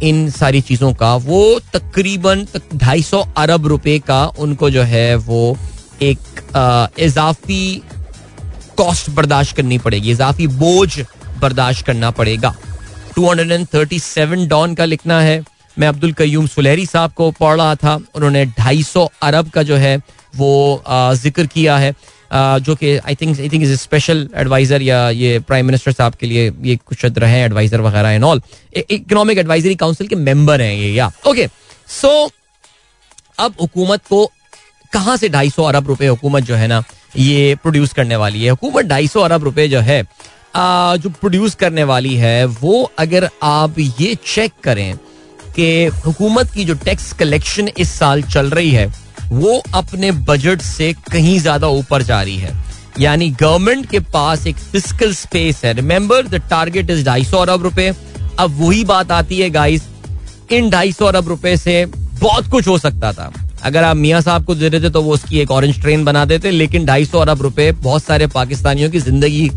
[0.03, 5.57] इन सारी चीज़ों का, वो तकरीबन ढाई सौ अरब रुपए का उनको जो है वो
[6.01, 7.81] एक इजाफी
[8.77, 11.05] कॉस्ट बर्दाश्त करनी पड़ेगी, इजाफी बोझ
[11.41, 12.53] बर्दाश्त करना पड़ेगा।
[13.15, 15.43] 237 डॉन का लिखना है।
[15.77, 19.95] मैं अब्दुल कयूम सुलहरी साहब को पढ़ रहा था, उन्होंने 250 अरब का जो है
[20.35, 21.93] वो ज़िक्र किया है।
[22.33, 26.27] जो कि I think I think is special advisor या ये प्राइम मिनिस्टर साहब के
[26.27, 28.41] लिए ये कुछ रहे हैं एडवाइजर वगैरह and all
[28.77, 31.11] economic advisory council के मेंबर हैं ये या.
[31.27, 31.47] ओके
[31.87, 32.31] सो
[33.39, 34.31] अब हुकूमत को
[34.93, 36.83] कहाँ से ढाई अरब रुपए हुकूमत जो है ना
[37.17, 38.49] ये प्रोड्यूस करने वाली है?
[38.49, 40.03] हुकूमत ढाई अरब रुपए जो है
[40.55, 44.95] आ, जो प्रोड्यूस करने वाली है वो अगर आप ये चेक करें
[45.55, 50.91] कि हुकूमत की जो टैक्स कलेक्शन इस साल चल रही है वो अपने बजट से
[51.11, 52.53] कहीं ज़्यादा ऊपर जा रही है।
[52.99, 57.63] यानी गवर्नमेंट के पास एक फ़िज़िकल स्पेस है। रिमेंबर द टारगेट इज़ ढाई सौ अरब
[57.63, 57.93] रुपए।
[58.39, 59.87] अब वही बात आती है गाइस
[60.51, 63.31] इन ढाई सौ अरब रुपए से बहुत कुछ हो सकता था।
[63.63, 66.23] अगर आप मियाँ साहब को दे रहे थे तो वो उसकी एक ऑरेंज ट्रेन बना
[66.25, 69.49] देते, लेकिन ढाई सौ अरब रुपए बहुत सारे पाकिस्तानियों की ज़िंदगी,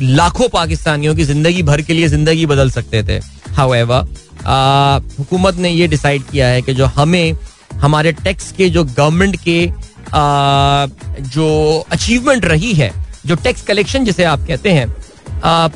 [0.00, 3.20] लाखों पाकिस्तानियों की ज़िंदगी भर के लिए ज़िंदगी बदल सकते थे।
[3.52, 4.06] हाउएवर
[5.18, 7.34] हुकूमत ने ये डिसाइड किया है कि जो हमें
[7.82, 9.70] हमारे टैक्स के जो गवर्नमेंट के
[11.28, 12.90] जो अचीवमेंट रही है,
[13.26, 14.88] जो टैक्स कलेक्शन जिसे आप कहते हैं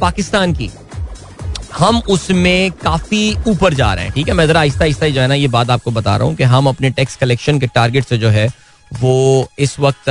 [0.00, 0.70] पाकिस्तान की,
[1.74, 4.34] हम उसमें काफ़ी ऊपर जा रहे हैं, ठीक है?
[4.34, 6.68] मैं जरा आहिस्ता आहिस्ता जो है ना ये बात आपको बता रहा हूँ कि हम
[6.68, 8.48] अपने टैक्स कलेक्शन के टारगेट से जो है,
[8.92, 10.08] वो इस वक्त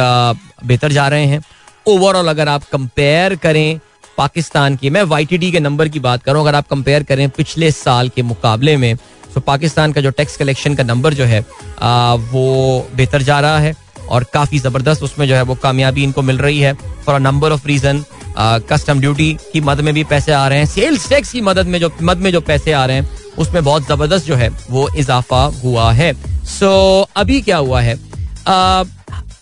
[0.66, 1.42] बेहतर जा रहे हैं।
[1.88, 3.80] ओवरऑल अगर आप कंपेयर करें
[4.18, 8.10] पाकिस्तान की, मैं वाईटीडी के नंबर की बात करूँ अगर आप कंपेयर करें पिछले साल
[8.10, 8.96] के मुकाबले में
[9.36, 11.40] तो पाकिस्तान का जो टैक्स कलेक्शन का नंबर जो है
[12.32, 12.46] वो
[12.96, 13.74] बेहतर जा रहा है
[14.10, 16.74] और काफ़ी ज़बरदस्त उसमें जो है वो कामयाबी इनको मिल रही है
[17.06, 18.04] for a number of reason
[18.70, 21.80] custom duty की मद में भी पैसे आ रहे हैं सेल्स टैक्स की मदद में
[21.80, 25.44] जो मद में जो पैसे आ रहे हैं उसमें बहुत ज़बरदस्त जो है वो इजाफा
[25.64, 26.68] हुआ है। सो
[27.02, 27.96] so, अभी क्या हुआ है?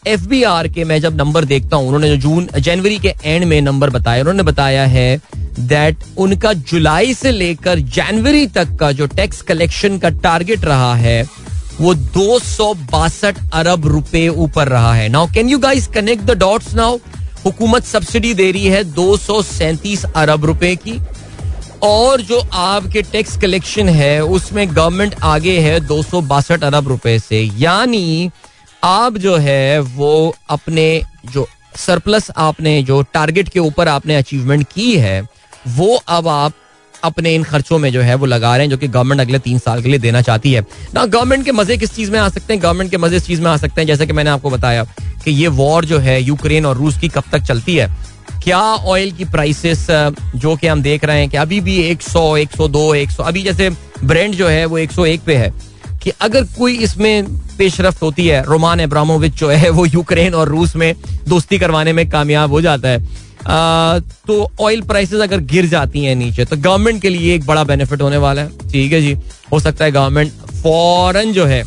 [0.08, 3.46] एफ़ बी आर के मैं जब नंबर देखता हूँ उन्होंने जो जून जनवरी के एंड
[3.46, 5.22] में नंबर बताया उन्होंने बताया है
[5.60, 11.24] दैट उनका जुलाई से लेकर जनवरी तक का जो टैक्स कलेक्शन का टारगेट रहा है,
[11.82, 16.38] वो दो सौ बासठ अरब रुपए ऊपर रहा है। Now can you guys connect the
[16.38, 16.98] dots now
[17.46, 21.00] हुकूमत सब्सिडी दे रही है दो सौ सैंतीस अरब रुपए की।
[21.84, 27.18] और जो आपके टैक्स कलेक्शन है, उसमें गवर्नमेंट आगे है दो सौ बासठ अरब रुपए
[27.20, 28.30] से। यानी
[28.84, 31.02] आप जो है, वो अपने
[31.34, 35.22] जो सरप्लस आपने, जो टारगेट के ऊपर आपने अचीवमेंट की है
[35.68, 36.54] वो अब आप
[37.04, 39.58] अपने इन खर्चों में जो है वो लगा रहे हैं जो कि गवर्नमेंट अगले तीन
[39.60, 42.54] साल के लिए देना चाहती है। ना गवर्नमेंट के मज़े किस चीज़ में आ सकते
[42.54, 42.62] हैं?
[42.64, 44.84] गवर्नमेंट के मज़े इस चीज़ में आ सकते हैं जैसे कि मैंने आपको बताया
[45.24, 47.88] कि ये वॉर जो है यूक्रेन और रूस की कब तक चलती है?
[48.44, 49.88] क्या ऑयल की प्राइसेस
[50.36, 53.70] जो कि हम देख रहे हैं कि अभी भी 100, 102, 100 अभी जैसे
[54.04, 55.54] ब्रेंड जो है वो 101 पे है
[56.04, 57.26] कि अगर कोई इसमें
[57.58, 60.94] पेशरफ होती है रोमान एब्रामोविच जो है वो यूक्रेन और रूस में
[61.28, 66.46] दोस्ती करवाने में कामयाब हो जाता है तो ऑयल प्राइसेस अगर गिर जाती है नीचे
[66.46, 69.18] तो गवर्नमेंट के लिए एक बड़ा बेनिफिट होने वाला है। ठीक है जी?
[69.52, 70.32] हो सकता है गवर्नमेंट
[70.64, 71.64] फॉरन जो है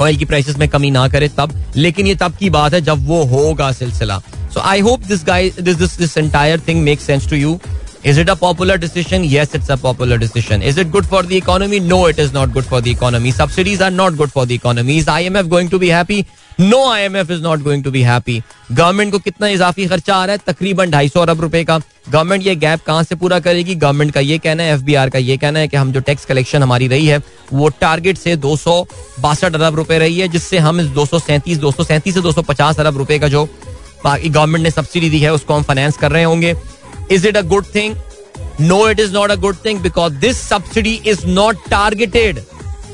[0.00, 3.06] ऑयल की प्राइसेस में कमी ना करे तब, लेकिन ये तब की बात है जब
[3.06, 4.18] वो होगा सिलसिला।
[4.54, 7.58] So I hope this this this this entire thing make sense to you
[8.06, 11.32] is it a popular decision yes it's a popular decision is it good for the
[11.32, 14.50] economy no it is not good for the economy subsidies are not good for the
[14.50, 15.00] economy
[15.36, 16.24] IMF going to be happy
[16.58, 16.78] no
[17.16, 18.40] IMF is not going to be happy
[18.72, 20.40] government को कितना इजाफी खर्चा आ रहा है?
[20.46, 21.78] तकरीबन ढाई सौ अरब रुपए का।
[22.08, 23.74] गवर्नमेंट ये गैप कहाँ से पूरा करेगी?
[23.74, 26.00] गवर्नमेंट का ये कहना है एफ़ बी आर का ये कहना है कि हम जो
[26.00, 27.20] टैक्स कलेक्शन हमारी रही है,
[27.52, 28.86] वो टारगेट से दो सौ
[29.20, 32.20] बासठ अरब रुपए रही है, जिससे हम इस दो सौ सैंतीस, दो सौ सैंतीस से
[32.20, 33.48] दो सौ पचास अरब रुपए का जो
[34.06, 36.54] गवर्नमेंट ने सब्सिडी दी है, उसको हम फाइनेंस कर रहे होंगे।
[37.10, 37.94] Is it a good thing
[38.60, 42.40] no it is not a good thing because this subsidy is not targeted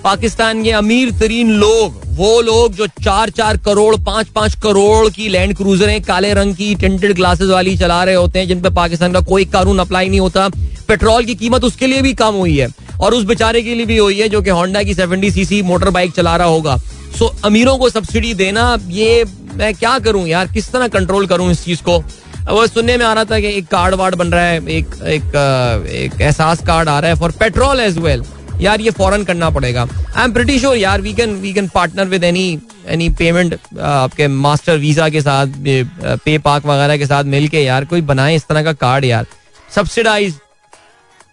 [0.04, 5.28] Pakistan के अमीर तरीन लोग वो लोग जो चार चार करोड़, पाँच पाँच करोड़ की
[5.28, 9.12] लैंड क्रूजरें काले रंग की टेंटेड ग्लासेस वाली चला रहे होते हैं, जिन पे पाकिस्तान
[9.12, 10.48] का कोई कानून अप्लाई नहीं होता।
[10.88, 12.68] पेट्रोल की कीमत उसके लिए भी कम हुई है
[13.00, 15.90] और उस बेचारे के लिए भी हुई है, जो कि होंडा की सेवेंटी सीसी मोटर
[15.90, 16.76] बाइक चला रहा होगा।
[17.18, 20.48] सो अमीरों को सब्सिडी देना, ये मैं क्या करूँ यार?
[20.48, 21.98] किस तरह कंट्रोल करूँ इस चीज़ को?
[22.50, 25.86] वो सुनने में आ रहा था कि एक कार्ड वार्ड बन रहा है, एक एक
[25.88, 28.22] एक एहसास कार्ड आ रहा है फॉर पेट्रोल एज वेल
[28.61, 29.86] यार, ये फॉरन करना पड़ेगा।
[30.16, 34.28] आई एम प्रिटी श्योर यार we can we can partner with any any payment आपके
[34.28, 35.46] मास्टर वीज़ा के साथ
[36.24, 39.26] पे पाक वगैरह के साथ मिलके यार, कोई बनाए इस तरह का कार्ड यार।
[39.68, 40.38] सब्सिडाइज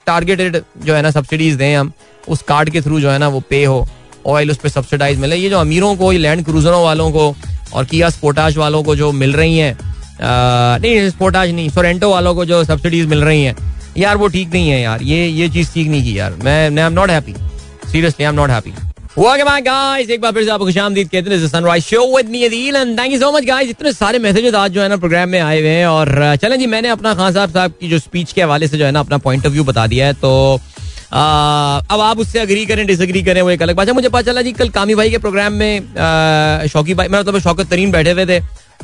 [0.08, 1.92] टारगेटेड जो है ना सब्सिडीज दें हम,
[2.28, 3.88] उस कार्ड के थ्रू जो है ना, वो पे हो।
[4.28, 7.36] ऑयल उस पर सब्सिडाइज मिले। ये जो अमीरों को लैंड क्रूजरों वालों को,
[7.74, 9.78] और किया स्पोटाज वालों को जो मिल रही हैं
[10.22, 13.56] नहीं स्पोटाज नहीं सोरेंटो वालों को जो सब्सिडीज मिल रही हैं
[14.00, 16.86] यार वो ठीक नहीं है यार ये ये चीज़ ठीक नहीं की यार। मैं I
[16.86, 17.34] am not happy
[17.92, 18.74] seriously I am not happy
[20.14, 23.20] एक बार फिर से आपको कहते हैं Sunrise Show with me Adeel and thank you
[23.20, 25.88] so much guys इतने सारे मैसेजेस आज जो है ना प्रोग्राम में आए हुए हैं
[25.88, 28.86] और चलें जी मैंने अपना खान साहब साहब की जो स्पीच के हवाले से जो
[28.86, 30.32] है ना अपना पॉइंट ऑफ़ व्यू बता दिया है तो
[31.14, 34.22] आ, अब आप उससे अग्री करें डिसअग्री करें वो एक अलग बात है। मुझे पता
[34.22, 38.26] चला जी कल कामी भाई के प्रोग्राम में शौकी भाई मतलब शौकत तरीन बैठे हुए
[38.26, 38.40] थे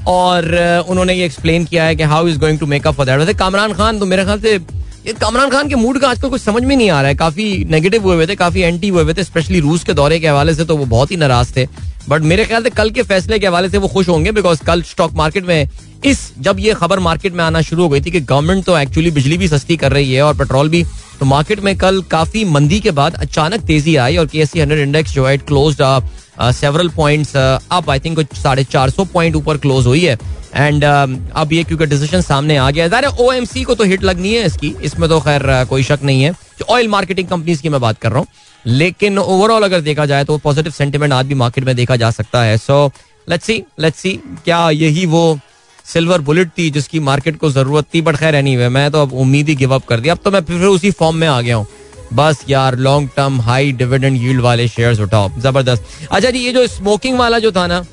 [0.08, 0.48] और
[0.90, 3.74] उन्होंने ये एक्सप्लेन किया है कि how is going to make up for that वैसे कामरान
[3.74, 4.58] खान तो मेरे ख्याल से
[5.06, 7.66] ये कामरान खान के मूड का आजकल कुछ समझ में नहीं आ रहा है। काफ़ी
[7.70, 10.54] नेगेटिव हुए हुए थे, काफ़ी एंटी हुए हुए थे स्पेशली रूस के दौरे के हवाले
[10.56, 11.68] से तो वो बहुत ही नाराज़ थे।
[12.10, 14.82] बट मेरे ख्याल से कल के फैसले के हवाले से वो खुश होंगे बिकॉज़ कल
[14.84, 15.70] स्टॉक मार्केट में
[16.06, 19.12] इस, जब ये खबर मार्केट में आना शुरू हो गई थी कि गवर्नमेंट तो एक्चुअली
[19.12, 20.84] बिजली भी सस्ती कर रही है और पेट्रोल भी
[21.20, 24.80] तो मार्केट में कल काफ़ी मंदी के बाद अचानक तेज़ी आई और के एस हंड्रेड
[24.80, 25.76] इंडेक्स जो है close
[26.42, 30.18] several points up I think साढ़े चार सौ पॉइंट ऊपर क्लोज हुई है.
[30.56, 33.84] एंड um, अब ये क्योंकि डिसीज़न सामने आ गया है। ओ एम सी को तो
[33.84, 36.34] हिट लगनी है इसकी। इसमें तो खैर uh, कोई शक नहीं है।
[36.70, 38.28] ऑयल मार्केटिंग कंपनीज़ की मैं बात कर रहा हूँ।
[38.66, 42.44] लेकिन ओवरऑल अगर देखा जाए तो पॉजिटिव सेंटिमेंट आज भी मार्केट में देखा जा सकता
[42.44, 42.86] है। So
[43.28, 44.12] let's see let's see
[44.46, 45.40] क्या यही वो
[45.86, 49.50] सिल्वर बुलेट थी जिसकी मार्केट को ज़रूरत थी। बट खैर एनी मैं तो अब उम्मीद
[49.50, 51.68] ही गिव अप कर दिया अब तो मैं फिर उसी फॉर्म में आ गया हूँ।
[52.16, 56.68] बस यार long term high dividend yield वाले शेयर्स उठाओ। ज़बरदस्त। अच्छा जी, ये जो
[56.70, 57.84] स्मोकिंग वाला जो था ना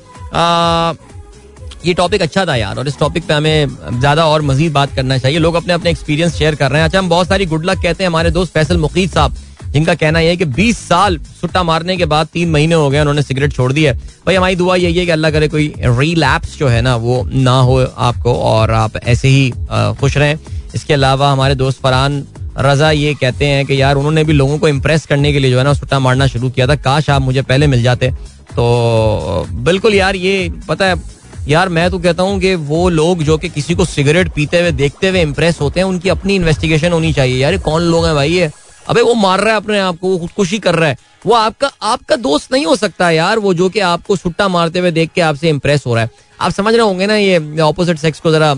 [1.85, 5.17] ये टॉपिक अच्छा था यार, और इस टॉपिक पे हमें ज़्यादा और मजीद बात करना
[5.17, 7.81] चाहिए। लोग अपने अपने एक्सपीरियंस शेयर कर रहे हैं। अच्छा हम बहुत सारी गुड लक
[7.81, 9.35] कहते हैं। हमारे दोस्त फैसल मुकीद साहब,
[9.71, 12.99] जिनका कहना यह है कि 20 साल सुट्टा मारने के बाद तीन महीने हो गए,
[12.99, 13.93] उन्होंने सिगरेट छोड़ दी है।
[14.25, 17.57] भाई, हमारी दुआ यही है कि अल्लाह करे कोई रीलैप्स जो है ना, वो ना
[17.59, 19.51] हो आपको, और आप ऐसे ही
[19.99, 20.37] खुश रहें।
[20.75, 22.23] इसके अलावा हमारे दोस्त फरहान
[22.57, 25.57] रजा ये कहते हैं कि यार, उन्होंने भी लोगों को इम्प्रेस करने के लिए जो
[25.57, 28.11] है ना सुट्टा मारना शुरू किया था। काश आप मुझे पहले मिल जाते।
[28.51, 31.01] तो बिल्कुल यार, ये पता है,
[31.47, 34.71] यार, मैं तो कहता हूँ कि वो लोग जो कि किसी को सिगरेट पीते हुए,
[34.71, 38.31] देखते हुए इम्प्रेस होते हैं, उनकी अपनी इन्वेस्टिगेशन होनी चाहिए। यार कौन लोग हैं भाई
[38.31, 38.51] ये?
[38.87, 41.71] अबे, वो मार रहा है अपने आप को, वो खुदकुशी कर रहा है। वो आपका
[41.83, 45.21] आपका दोस्त नहीं हो सकता यार, वो जो कि आपको सुट्टा मारते हुए देख के
[45.21, 46.09] आपसे इम्प्रेस हो रहा है।
[46.41, 48.55] आप समझ रहे होंगे ना ये ऑपोजिट सेक्स को जरा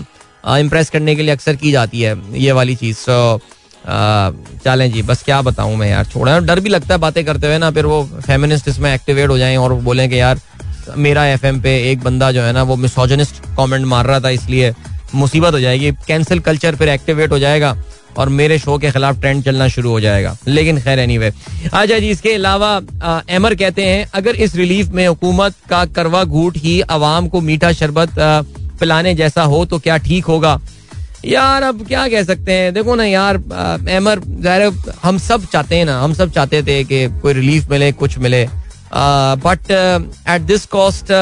[0.58, 3.40] इम्प्रेस करने के लिए अक्सर की जाती है, ये वाली चीज़। सो
[3.88, 7.58] चलें जी बस क्या बताऊँ मैं यार, छोड़ा डर भी लगता है बातें करते हुए
[7.58, 10.40] ना, फिर वो फेमिनिस्ट इसमें एक्टिवेट हो जाएँ और बोलें कि यार,
[10.96, 14.74] मेरा एफएम पे एक बंदा जो है ना, वो मिसोजनिस्ट कमेंट मार रहा था, इसलिए
[15.14, 17.76] मुसीबत हो जाएगी। कैंसिल कल्चर फिर एक्टिवेट हो जाएगा
[18.18, 21.32] और मेरे शो के खिलाफ ट्रेंड चलना शुरू हो जाएगा। लेकिन खैर एनी वे
[21.64, 26.56] अच्छा जी, इसके अलावा एमर कहते हैं, अगर इस रिलीफ में हुकूमत का करवा घूट
[26.56, 28.14] ही आवाम को मीठा शरबत
[28.80, 30.58] पिलाने जैसा हो तो क्या ठीक होगा?
[31.24, 32.72] यार, अब क्या कह सकते हैं?
[32.74, 33.36] देखो ना यार
[33.90, 37.90] एमर ज़ाहिर हम सब चाहते हैं ना, हम सब चाहते थे कि कोई रिलीफ मिले,
[37.94, 38.46] कुछ मिले।
[39.44, 41.12] बट एट दिस कॉस्ट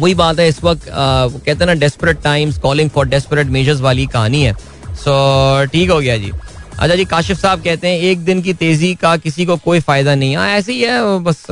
[0.00, 4.06] वही बात है, इस वक्त कहते हैं ना desperate times calling for desperate measures वाली
[4.06, 4.54] कहानी है।
[4.94, 6.32] सो ठीक हो गया जी।
[6.74, 10.14] अच्छा जी, काशिफ साहब कहते हैं, एक दिन की तेज़ी का किसी को कोई फ़ायदा
[10.14, 11.44] नहीं। है, ऐसे ही है बस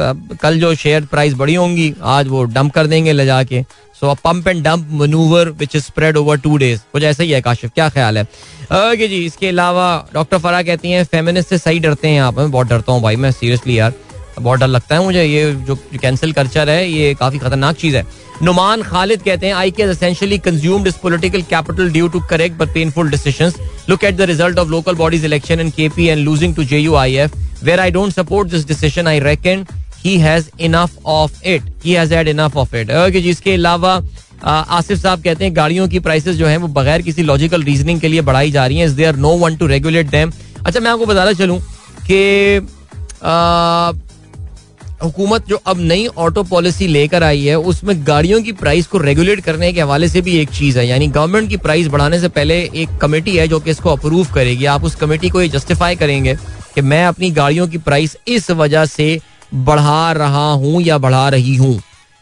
[0.42, 3.62] कल जो शेयर प्राइस बड़ी होंगी, आज वो डंप कर देंगे ले जाके।
[4.00, 7.40] So pump and dump manoeuvre which is spread over two days कुछ ऐसा ही है,
[7.40, 8.24] काशिफ, क्या ख्याल है?
[8.24, 12.50] ओके जी, इसके अलावा डॉक्टर फरा कहती हैं फेमिनिस्ट से सही डरते हैं आप, मैं
[12.50, 13.92] बहुत डरता हूँ भाई, मैं सीरियसली यार।
[14.40, 18.06] बहुत डर लगता है मुझे, ये जो कैंसिल कल्चर है, ये काफ़ी खतरनाक चीज़ है।
[18.42, 23.10] नुमान खालिद कहते हैं IK essentially consumed his political capital due to correct but painful
[23.10, 23.56] decisions
[23.90, 27.80] look at the result of local bodies election in KP and losing to JUIF where
[27.80, 29.66] I don't support this decision I reckon
[30.04, 34.02] he has enough of it he has had enough of it okay जिसके अलावा
[34.44, 38.08] आसिफ साहब कहते हैं, गाड़ियों की prices जो है, वो बगैर किसी लॉजिकल रीजनिंग के
[38.08, 40.32] लिए बढ़ाई जा रही हैं। Is there no one to regulate them
[40.66, 41.58] अच्छा मैं आपको बताना चलूँ
[42.00, 42.58] कि
[45.02, 49.40] हुकूमत जो अब नई ऑटो पॉलिसी लेकर आई है, उसमें गाड़ियों की प्राइस को रेगुलेट
[49.40, 52.60] करने के हवाले से भी एक चीज़ है। यानी गवर्नमेंट की प्राइस बढ़ाने से पहले
[52.74, 56.34] एक कमेटी है जो कि इसको अप्रूव करेगी। आप उस कमेटी को ये जस्टिफाई करेंगे
[56.74, 59.18] कि मैं अपनी गाड़ियों की प्राइस इस वजह से
[59.54, 61.76] बढ़ा रहा हूँ या बढ़ा रही हूँ।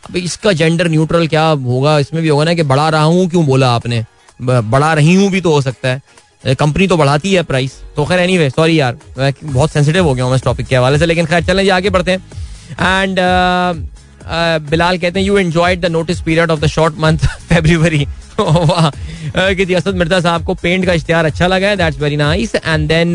[0.04, 1.98] अब इसका जेंडर न्यूट्रल क्या होगा?
[1.98, 4.04] इसमें भी होगा ना कि बढ़ा रहा हूँ, क्यों बोला आपने?
[4.42, 8.20] बढ़ा रही हूँ भी तो हो सकता है। कंपनी तो बढ़ाती है प्राइस तो खैर
[8.20, 11.26] एनीवे सॉरी यार, मैं बहुत सेंसिटिव हो गया हूँ इस टॉपिक के हवाले से, लेकिन
[11.26, 13.18] खैर चलें आगे बढ़ते हैं। एंड
[14.70, 18.06] बिलाल कहते हैं you enjoyed the notice period of the short month February
[18.40, 18.86] वाह
[19.76, 23.14] असद मिर्ज़ा साहब को पेंट का इश्तेहार अच्छा लगा है that's very nice and then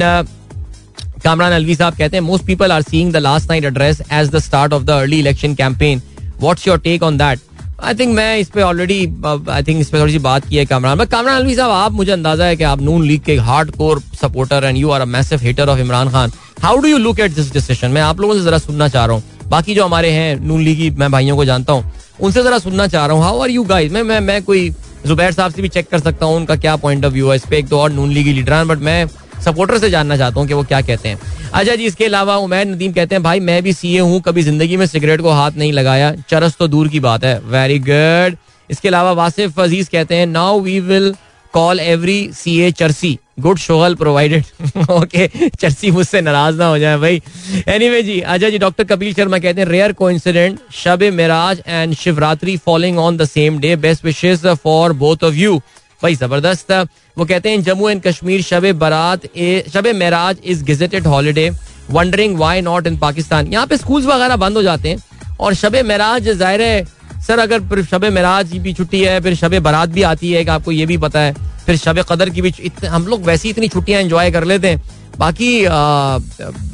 [1.24, 4.40] Kamran Alvi साहब कहते हैं most people are seeing the last night address as the
[4.40, 6.02] start of the early election campaign
[6.42, 7.40] what's your take on that
[7.84, 10.66] I think मैं इस पे ऑलरेडी आई थिंक इस पे थोड़ी सी बात की है
[10.66, 13.72] कामरान। बट कामरान अलवी साहब, आप मुझे अंदाज़ा है कि आप नून लीग के hard
[13.72, 16.32] core supporter and you are a massive hater of Imran Khan.
[16.62, 19.16] How do you look at this decision मैं आप लोगों से जरा सुनना चाह रहा
[19.16, 22.88] हूँ। बाकी जो हमारे हैं, नून लीगी, मैं भाइयों को जानता हूँ, उनसे जरा सुनना
[22.88, 24.70] चाह रहा हूँ। हाउ आर यू गाइस मैं मैं मैं कोई
[25.06, 27.46] जुबैर साहब से भी चेक कर सकता हूँ, उनका क्या पॉइंट ऑफ़ व्यू है, इस
[27.50, 29.06] पे एक तो और नून लीगी लीडर बट मैं
[29.46, 31.20] सपोर्टर से जानना चाहता हूँ कि वो क्या कहते हैं।
[31.54, 34.78] अच्छा जी, इसके अलावा उमैर नदीम कहते हैं, भाई, मैं भी सीए हूँ, कभी ज़िंदगी
[34.78, 38.38] में सिगरेट को हाथ नहीं लगाया, चरस तो दूर की बात है। वेरी गुड
[38.70, 41.14] इसके अलावा वासिफ अज़ीज़ कहते हैं now we will
[41.56, 42.18] call every
[42.62, 48.04] CA चर्सी good शोहल प्रोवाइडेड ओके चर्सी मुझसे नाराज़ ना हो जाए भाई। एनी anyway
[48.06, 52.58] जी अच्छा जी डॉक्टर कपिल शर्मा कहते हैं रेयर को incident Shab Meraj and Shivratri
[52.66, 55.62] following on the same day best wishes for both of you
[56.04, 56.72] भाई, ज़बरदस्त।
[57.18, 59.26] वो कहते हैं, Jammu and Kashmir, Shab Barat
[59.74, 61.50] Shab Meraj is gazetted holiday
[61.92, 64.98] wondering why not in Pakistan यहाँ पे schools वगैरह बंद हो जाते हैं
[65.40, 66.84] और शब मेराज ज़ाहिर है
[67.28, 70.52] सर अगर शब मेराज की भी छुट्टी है फिर शब बारात भी आती है कि
[70.52, 71.34] आपको ये भी पता है
[71.66, 72.54] फिर शब कदर की भी
[72.86, 74.82] हम लोग वैसी इतनी छुट्टियाँ एंजॉय कर लेते हैं।
[75.20, 76.18] बाकी आ,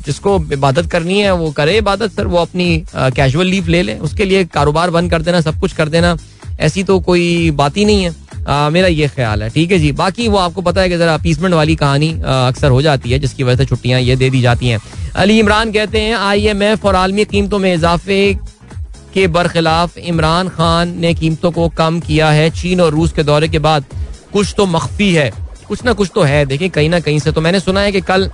[0.06, 4.26] जिसको इबादत करनी है वो करे इबादत सर वो अपनी कैजुअल लीव ले ले। उसके
[4.26, 6.16] लिए कारोबार बंद कर देना सब कुछ कर देना
[6.60, 8.16] ऐसी तो कोई बात ही नहीं है।
[8.48, 11.14] आ, मेरा ये ख्याल है ठीक है जी। बाकी वो आपको पता है कि जरा
[11.14, 14.68] अपीसमेंट वाली कहानी अक्सर हो जाती है जिसकी वजह से छुट्टियाँ ये दे दी जाती
[14.68, 14.80] हैं।
[15.16, 18.24] अली इमरान कहते हैं आई एम एफ़ और आलमी कीमतों में इजाफे
[19.14, 23.48] के बरखिलाफ इमरान खान ने कीमतों को कम किया है। चीन और रूस के दौरे
[23.48, 23.86] के बाद
[24.34, 25.32] कुछ तो मख्फी है।
[25.68, 28.02] कुछ ना कुछ तो है। देखिए, कहीं ना कहीं से तो मैंने सुना है कि
[28.02, 28.30] कल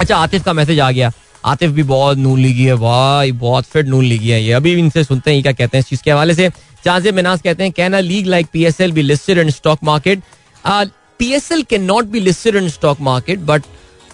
[0.00, 1.10] अच्छा आतिफ का मैसेज आ गया।
[1.44, 5.04] आतिफ भी बहुत नून लीगी है। वाह, बहुत फिट नून लीगी है ये। अभी इनसे
[5.04, 6.48] सुनते हैं क्या कहते हैं इस चीज़ के हवाले से।
[6.84, 8.46] चाजे मिनाज कहते हैं, can league like
[8.80, 10.22] PSL be listed in stock market?
[11.52, 13.62] PSL can not be listed in stock market, but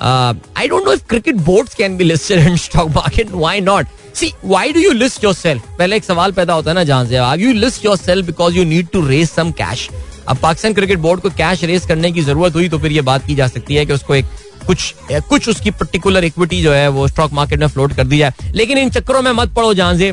[0.02, 4.32] I don't know if cricket boards can be listed in stock market why not see
[4.44, 7.52] why do you list yourself पहले एक सवाल पैदा होता है ना जहाँ से you
[7.54, 9.88] list yourself because you need to raise some cash
[10.28, 13.26] अब पाकिस्तान क्रिकेट बोर्ड को कैश रेस करने की ज़रूरत हुई तो फिर ये बात
[13.26, 14.26] की जा सकती है कि उसको एक
[14.66, 14.94] कुछ
[15.28, 18.78] कुछ उसकी पर्टिकुलर इक्विटी जो है वो स्टॉक मार्केट में फ्लोट कर दी जाए। लेकिन
[18.78, 20.12] इन चक्करों में मत पड़ो जहाँ से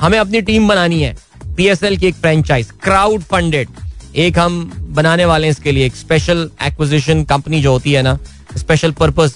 [0.00, 1.16] हमें अपनी टीम बनानी है।
[1.56, 3.68] पीएसएल की एक फ्रेंचाइज क्राउड फंडेड
[4.16, 8.18] एक हम बनाने वाले हैं इसके लिए। एक स्पेशल एक्विजिशन कंपनी जो होती है ना
[8.56, 9.34] स्पेशल पर्पज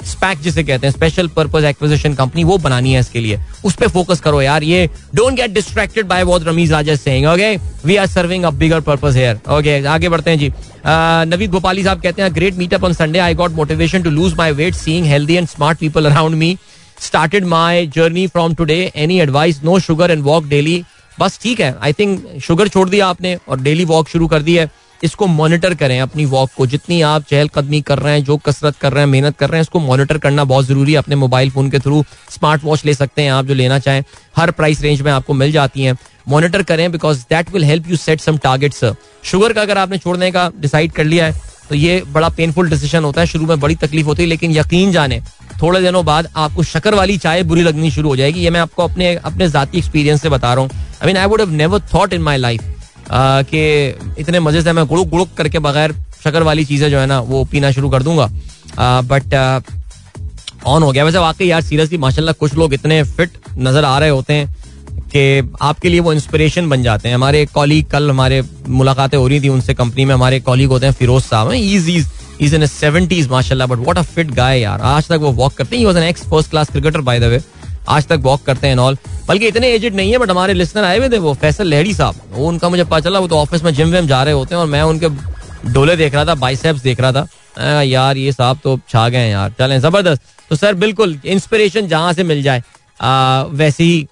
[0.00, 3.88] स्पैक जिसे कहते हैं स्पेशल पर्पज एक्विजिशन कंपनी वो बनानी है इसके लिए। उस पर
[3.88, 8.06] फोकस करो यार, ये don't get distracted by what Rameez Raja saying okay we are
[8.06, 10.52] serving a bigger purpose here okay आगे बढ़ते हैं जी।
[11.30, 14.52] नवीद भोपाली साहब कहते हैं great meetup on Sunday I got motivation to lose my
[14.52, 16.56] weight seeing healthy and smart people around me
[17.02, 20.82] started my journey from today any advice no sugar and walk daily
[21.20, 24.56] बस ठीक है आई थिंक शुगर छोड़ दिया आपने और daily walk शुरू कर दी
[24.56, 24.70] है।
[25.04, 28.92] इसको मॉनिटर करें अपनी वॉक को। जितनी आप चहलकदमी कर रहे हैं, जो कसरत कर
[28.92, 31.70] रहे हैं, मेहनत कर रहे हैं, इसको मॉनिटर करना बहुत ज़रूरी है। अपने मोबाइल फ़ोन
[31.70, 34.02] के थ्रू स्मार्ट वॉच ले सकते हैं आप जो लेना चाहें।
[34.36, 35.96] हर प्राइस रेंज में आपको मिल जाती हैं।
[36.28, 38.84] मॉनिटर करें because that will help you set some targets
[39.24, 43.04] sugar का अगर आपने छोड़ने का डिसाइड कर लिया है तो ये बड़ा पेनफुल डिसीज़न
[43.04, 45.20] होता है। शुरू में बड़ी तकलीफ़ होती है, लेकिन यकीन जाने,
[45.62, 48.84] थोड़े दिनों बाद आपको शक्कर वाली चाय बुरी लगनी शुरू हो जाएगी। ये मैं आपको
[48.84, 52.12] अपने अपने जाती एक्सपीरियंस से बता रहा हूँ। I mean I would have never thought
[52.12, 52.62] in my life
[53.10, 55.92] कि इतने मज़े से मैं गुड़ुक गुड़ुक करके बगैर
[56.24, 58.28] शक्कर वाली चीज़ें जो है ना, वो पीना शुरू कर दूँगा।
[59.02, 59.34] बट
[60.66, 64.10] ऑन हो गया। वैसे वाकई यार सीरियसली माशाल्लाह, कुछ लोग इतने फिट नज़र आ रहे
[64.10, 64.56] होते हैं
[65.12, 69.40] कि आपके लिए वो इंस्पिरेशन बन जाते हैं। हमारे कॉलीग कल हमारे मुलाकातें हो रही
[69.40, 72.06] थी उनसे कंपनी में। हमारे कॉलीग होते हैं फिरोज साहब। Is is
[72.40, 75.76] is in seventies माशाल्लाह but what a fit guy यार। आज तक वो वॉक करते
[75.76, 77.40] हैं। An ex first class cricketer by the way
[77.88, 78.96] आज तक वॉक करते हैं ऑल
[79.28, 82.20] बल्कि इतने एजेड नहीं है बट हमारे लिस्नर आए हुए थे वो, फैसल लहड़ी साहब।
[82.32, 84.60] वो उनका मुझे पता चला, वो तो ऑफ़िस में जिम विम जा रहे होते हैं
[84.60, 85.08] और मैं उनके
[85.72, 89.30] डोले देख रहा था बाइसेप्स देख रहा था। यार, ये साहब तो छा गए हैं
[89.30, 92.62] यार, चलें, ज़बरदस्त। तो सर, बिल्कुल इंस्पिरेशन जहाँ से मिल जाए
[93.00, 94.06] वैसे ही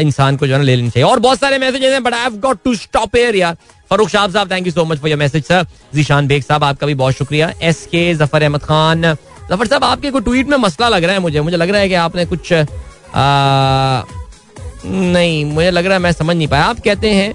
[0.00, 2.22] इंसान को जो है ना, ले लेनी चाहिए। और बहुत सारे मैसेजेस हैं but I
[2.22, 3.56] have got to stop here यार।
[3.90, 6.86] फरूख शाह साहब thank you so much for your message sir Zeeshan Baig साहब, आपका
[6.86, 10.88] भी बहुत शुक्रिया। एस के ज़फ़र अहमद खान। ज़फ़र साहब, आपके कोई ट्वीट में मसला
[10.88, 11.40] लग रहा है मुझे?
[11.40, 12.52] मुझे लग रहा है कि आपने कुछ
[14.86, 17.34] नहीं मुझे लग रहा है मैं समझ नहीं पाया। आप कहते हैं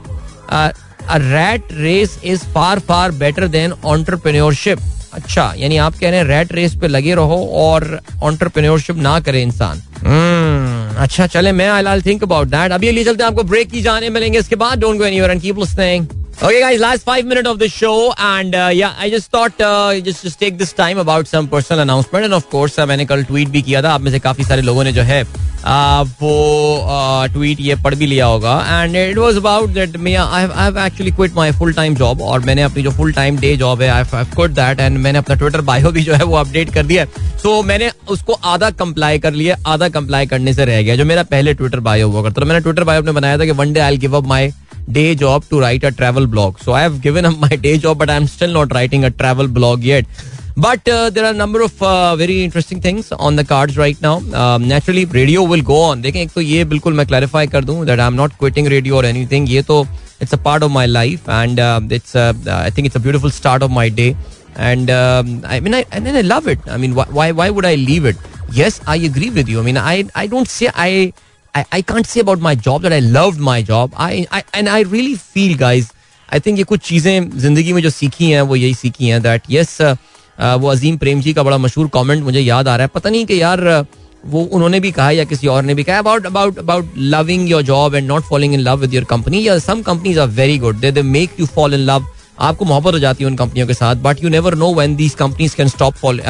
[1.12, 4.80] rat race is far far better than entrepreneurship
[5.14, 9.42] अच्छा यानी आप कह रहे हैं रैट रेस पे लगे रहो और ऑन्टरप्रेन्योरशिप ना करे
[9.42, 13.70] इंसान। hmm, अच्छा चले मैं आई लाल थिंक अबाउट दैट अभी चलते हैं आपको ब्रेक
[13.72, 16.08] की जाने मिलेंगे इसके बाद। Don't go anywhere and keep listening
[16.42, 19.94] Okay, guys, last five minutes of the show, and uh, yeah, I just thought uh,
[20.00, 23.24] just just take this time about some personal announcement, and of course, uh, मैंने कल
[23.24, 27.28] tweet भी किया था आप में से काफ़ी सारे लोगों ने जो है uh, वो
[27.34, 30.80] ट्वीट uh, ये पढ़ भी लिया होगा and it was about that me I have
[30.86, 33.90] actually quit my full time job और मैंने अपनी जो फुल टाइम डे जॉब है
[33.90, 36.86] I have quit that and मैंने अपना ट्विटर बायो भी जो है वो अपडेट कर
[36.86, 40.96] दिया सो so, मैंने उसको आधा कंप्लाई कर लिया आधा कंप्लाई करने से रह गया
[40.96, 43.52] जो मेरा पहले ट्विटर बायो हुआ करता तो मैंने ट्विटर बायो अपने बनाया था कि
[43.62, 44.52] one day I give up my
[44.91, 46.59] day job to write a travel blog.
[46.59, 49.49] So I have given up my day job, but I'm still not writing a travel
[49.49, 50.07] blog yet.
[50.57, 54.01] But uh, there are a number of uh, very interesting things on the cards right
[54.01, 54.17] now.
[54.43, 56.03] Um, naturally, radio will go on.
[56.03, 59.05] देखें एक तो ये बिल्कुल मैं clarify कर दूं that I'm not quitting radio or
[59.05, 59.47] anything.
[59.47, 59.87] ये तो
[60.21, 63.31] it's a part of my life and uh, it's uh, I think it's a beautiful
[63.31, 64.17] start of my day.
[64.57, 66.59] And um, I mean, I and then I love it.
[66.67, 68.17] I mean, why why would I leave it?
[68.51, 69.61] Yes, I agree with you.
[69.61, 71.13] I mean, I I don't say I
[71.56, 73.94] I, I can't say about my job that I loved my job.
[73.98, 75.90] I, I and I really feel guys.
[76.34, 79.42] I think ये कुछ चीज़ें ज़िंदगी में जो सीखी हैं वो यही सीखी हैं दैट
[79.52, 82.86] यस uh, uh, वो अजीम प्रेम जी का बड़ा मशहूर कमेंट मुझे याद आ रहा
[82.86, 83.86] है। पता नहीं कि यार uh,
[84.26, 87.64] वो उन्होंने भी कहा या किसी और ने भी कहा about about about loving your
[87.64, 90.80] job and not following in love with your company या some companies are very good
[90.80, 92.08] they they make you fall in love
[92.40, 95.14] आपको मोहब्बत हो जाती है उन कंपनियों के साथ but you never know when these
[95.20, 96.22] companies can stop fall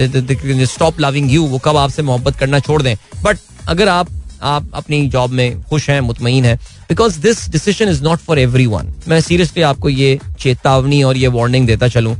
[0.00, 3.38] stop loving you वो कब आपसे मोहब्बत करना छोड़ दें। बट
[3.68, 4.08] अगर आप
[4.44, 6.54] आप अपनी जॉब में खुश हैं मुतमिन है
[6.88, 8.38] because this decision is not for
[8.68, 12.16] everyone मैं सीरियसली आपको ये चेतावनी और ये वार्निंग देता चलूँ।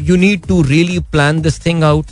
[0.00, 2.06] You need to really plan this thing out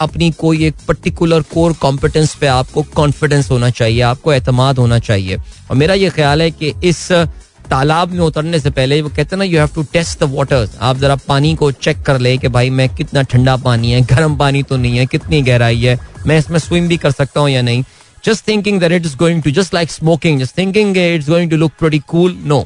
[0.00, 5.36] अपनी कोई एक पर्टिकुलर कोर कॉम्पिटेंस पे आपको कॉन्फिडेंस होना चाहिए, आपको एतमाद होना चाहिए।
[5.70, 7.10] और मेरा ये ख्याल है कि इस
[7.70, 10.76] तालाब में उतरने से पहले वो कहते हैं ना you have to test the waters
[10.80, 14.36] आप जरा पानी को चेक कर ले कि भाई मैं कितना ठंडा पानी है, गर्म
[14.38, 17.62] पानी तो नहीं है, कितनी गहराई है, मैं इसमें स्विम भी कर सकता हूँ या
[17.62, 17.82] नहीं।
[18.26, 21.56] Just thinking that it is going to just like smoking just thinking it's going to
[21.56, 22.64] look pretty cool no.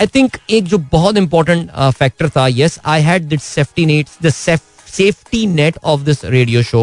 [0.00, 4.28] I think एक जो बहुत इंपॉर्टेंट फैक्टर था yes I had this safety net the
[4.28, 6.82] safety net of this radio show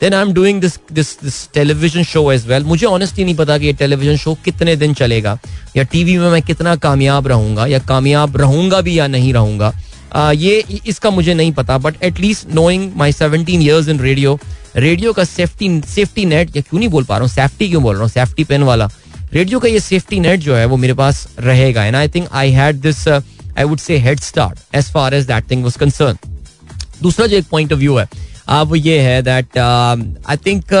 [0.00, 3.58] then I am doing this this this television show as well मुझे honestly नहीं पता
[3.58, 5.38] कि ये television show कितने दिन चलेगा
[5.76, 9.78] या टीवी में मैं कितना कामयाब रहूँगा या कामयाब रहूँगा भी या नहीं रहूँगा। uh,
[10.14, 14.38] ये इसका मुझे नहीं पता but at least knowing my seventeen years in radio
[14.76, 17.34] radio का सेफ्टी सेफ्टी नेट या क्यों नहीं बोल पा रहा हूँ?
[17.34, 18.10] सेफ्टी क्यों बोल रहा हूँ?
[18.10, 18.88] सेफ्टी पेन वाला।
[19.32, 22.50] रेडियो का ये सेफ्टी नेट जो है वो मेरे पास रहेगा। And I think I
[22.52, 26.18] had this I would say head start as far as that thing was concern
[27.02, 28.08] दूसरा जो एक पॉइंट ऑफ़ व्यू है
[28.48, 30.74] अब ये है दैट आई थिंक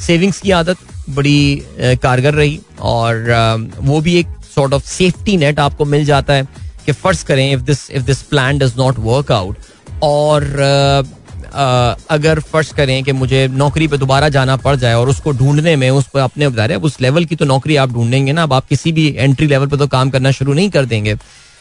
[0.00, 0.76] सेविंग्स की आदत
[1.10, 6.04] बड़ी uh, कारगर रही। और uh, वो भी एक सॉर्ट ऑफ़ सेफ्टी नेट आपको मिल
[6.04, 6.46] जाता है।
[6.88, 9.56] कि फ़र्ज़ करें if this if this plan does not work out
[10.02, 10.44] और
[12.10, 15.90] अगर फ़र्ज़ करें कि मुझे नौकरी पे दोबारा जाना पड़ जाए और उसको ढूँढने में,
[15.90, 18.66] उस पर अपने बता रहे उस लेवल की तो नौकरी आप ढूंढेंगे ना, अब आप
[18.68, 21.14] किसी भी एंट्री लेवल पे तो काम करना शुरू नहीं कर देंगे।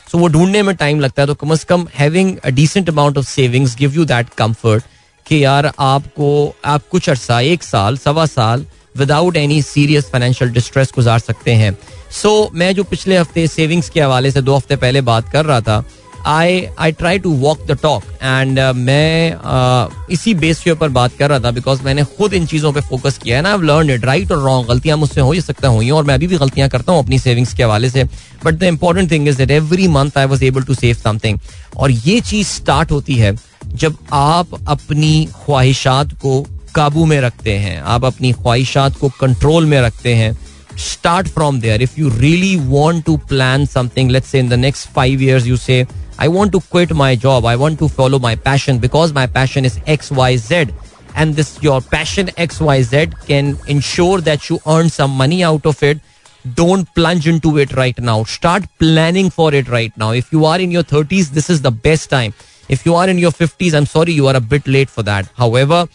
[0.08, 3.18] सो वो ढूँढने में टाइम लगता है तो कम अज कम having a decent amount
[3.18, 4.84] of savings give you that comfort
[5.26, 8.66] कि यार आपको, आप कुछ अर्सा, एक साल, सवा साल
[8.98, 11.78] without any serious financial distress गुजार सकते हैं।
[12.14, 15.46] सो so, मैं जो पिछले हफ़्ते सेविंग्स के हवाले से दो हफ़्ते पहले बात कर
[15.46, 15.84] रहा था
[16.26, 21.12] I I try to walk the talk and मैं uh, इसी बेस के ऊपर बात
[21.20, 24.06] कर रहा था बिकॉज़ मैंने खुद इन चीज़ों पे फोकस किया है ना। लर्न इट
[24.06, 26.70] राइट और रॉन्ग गलतियाँ मुझसे हो ही सकता हुई हैं और मैं अभी भी गलतियाँ
[26.70, 28.04] करता हूँ अपनी सेविंग्स के हवाले से।
[28.46, 31.40] But the important thing is that every month I was able to save something
[31.78, 33.36] और ये चीज़ स्टार्ट होती है
[33.66, 36.46] जब आप अपनी ख्वाहिशात को
[36.78, 40.36] काबू में रखते हैं, आप अपनी ख्वाहिशात को कंट्रोल में रखते हैं।
[40.80, 45.22] Start from there if you really want to plan something let's in the next five
[45.24, 45.86] years you say
[46.22, 49.66] I want to quit my job I want to follow my passion because my passion
[49.66, 50.72] is X Y Z
[51.18, 55.68] and this your passion X Y Z can ensure that you earn some money out
[55.68, 56.02] of it
[56.58, 60.62] don't plunge into it right now start planning for it right now if you are
[60.62, 62.34] in your thirties this is the best time
[62.70, 65.06] if you are in your fifties I am sorry you are a bit late for
[65.06, 65.88] that however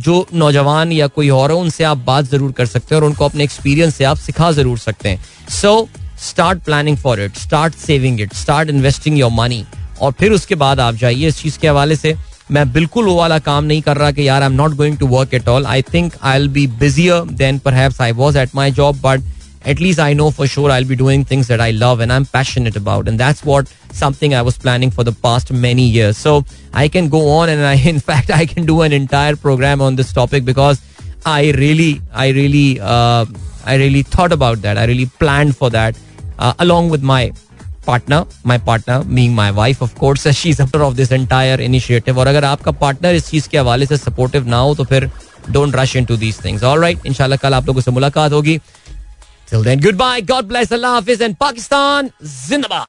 [0.00, 3.24] जो नौजवान या कोई और हो, उनसे आप बात ज़रूर कर सकते हैं और उनको
[3.24, 5.88] अपने एक्सपीरियंस से आप सिखा ज़रूर सकते हैं। So
[6.20, 9.64] start planning for it start saving it start investing your money
[10.00, 12.14] और फिर उसके बाद आप जाइए इस चीज़ के हवाले से।
[12.50, 15.06] मैं बिल्कुल वो वाला काम नहीं कर रहा कि यार I am not going to
[15.08, 19.00] work at all I think I'll be busier than पर I was at my job
[19.02, 19.20] but
[19.63, 22.25] at least I know for sure I'll be doing things that I love and I'm
[22.25, 23.07] passionate about.
[23.07, 26.17] And that's what something I was planning for the past many years.
[26.17, 29.81] So I can go on and I, in fact, I can do an entire program
[29.81, 30.81] on this topic because
[31.25, 33.25] I really, I really, uh,
[33.65, 34.77] I really thought about that.
[34.77, 35.97] I really planned for that
[36.37, 37.31] uh, along with my
[37.85, 42.17] partner, my partner being my wife, of course, she's supporter of this entire initiative.
[42.17, 45.09] और अगर आपका partner इस चीज के हवाले से supportive ना हो तो फिर
[45.51, 48.59] don't rush into these things alright इंशाल्लाह कल आप लोगों से मुलाकात होगी
[49.50, 50.20] Till then, goodbye.
[50.20, 50.70] God bless.
[50.70, 52.12] Allah Hafiz and Pakistan.
[52.22, 52.78] Zindabad.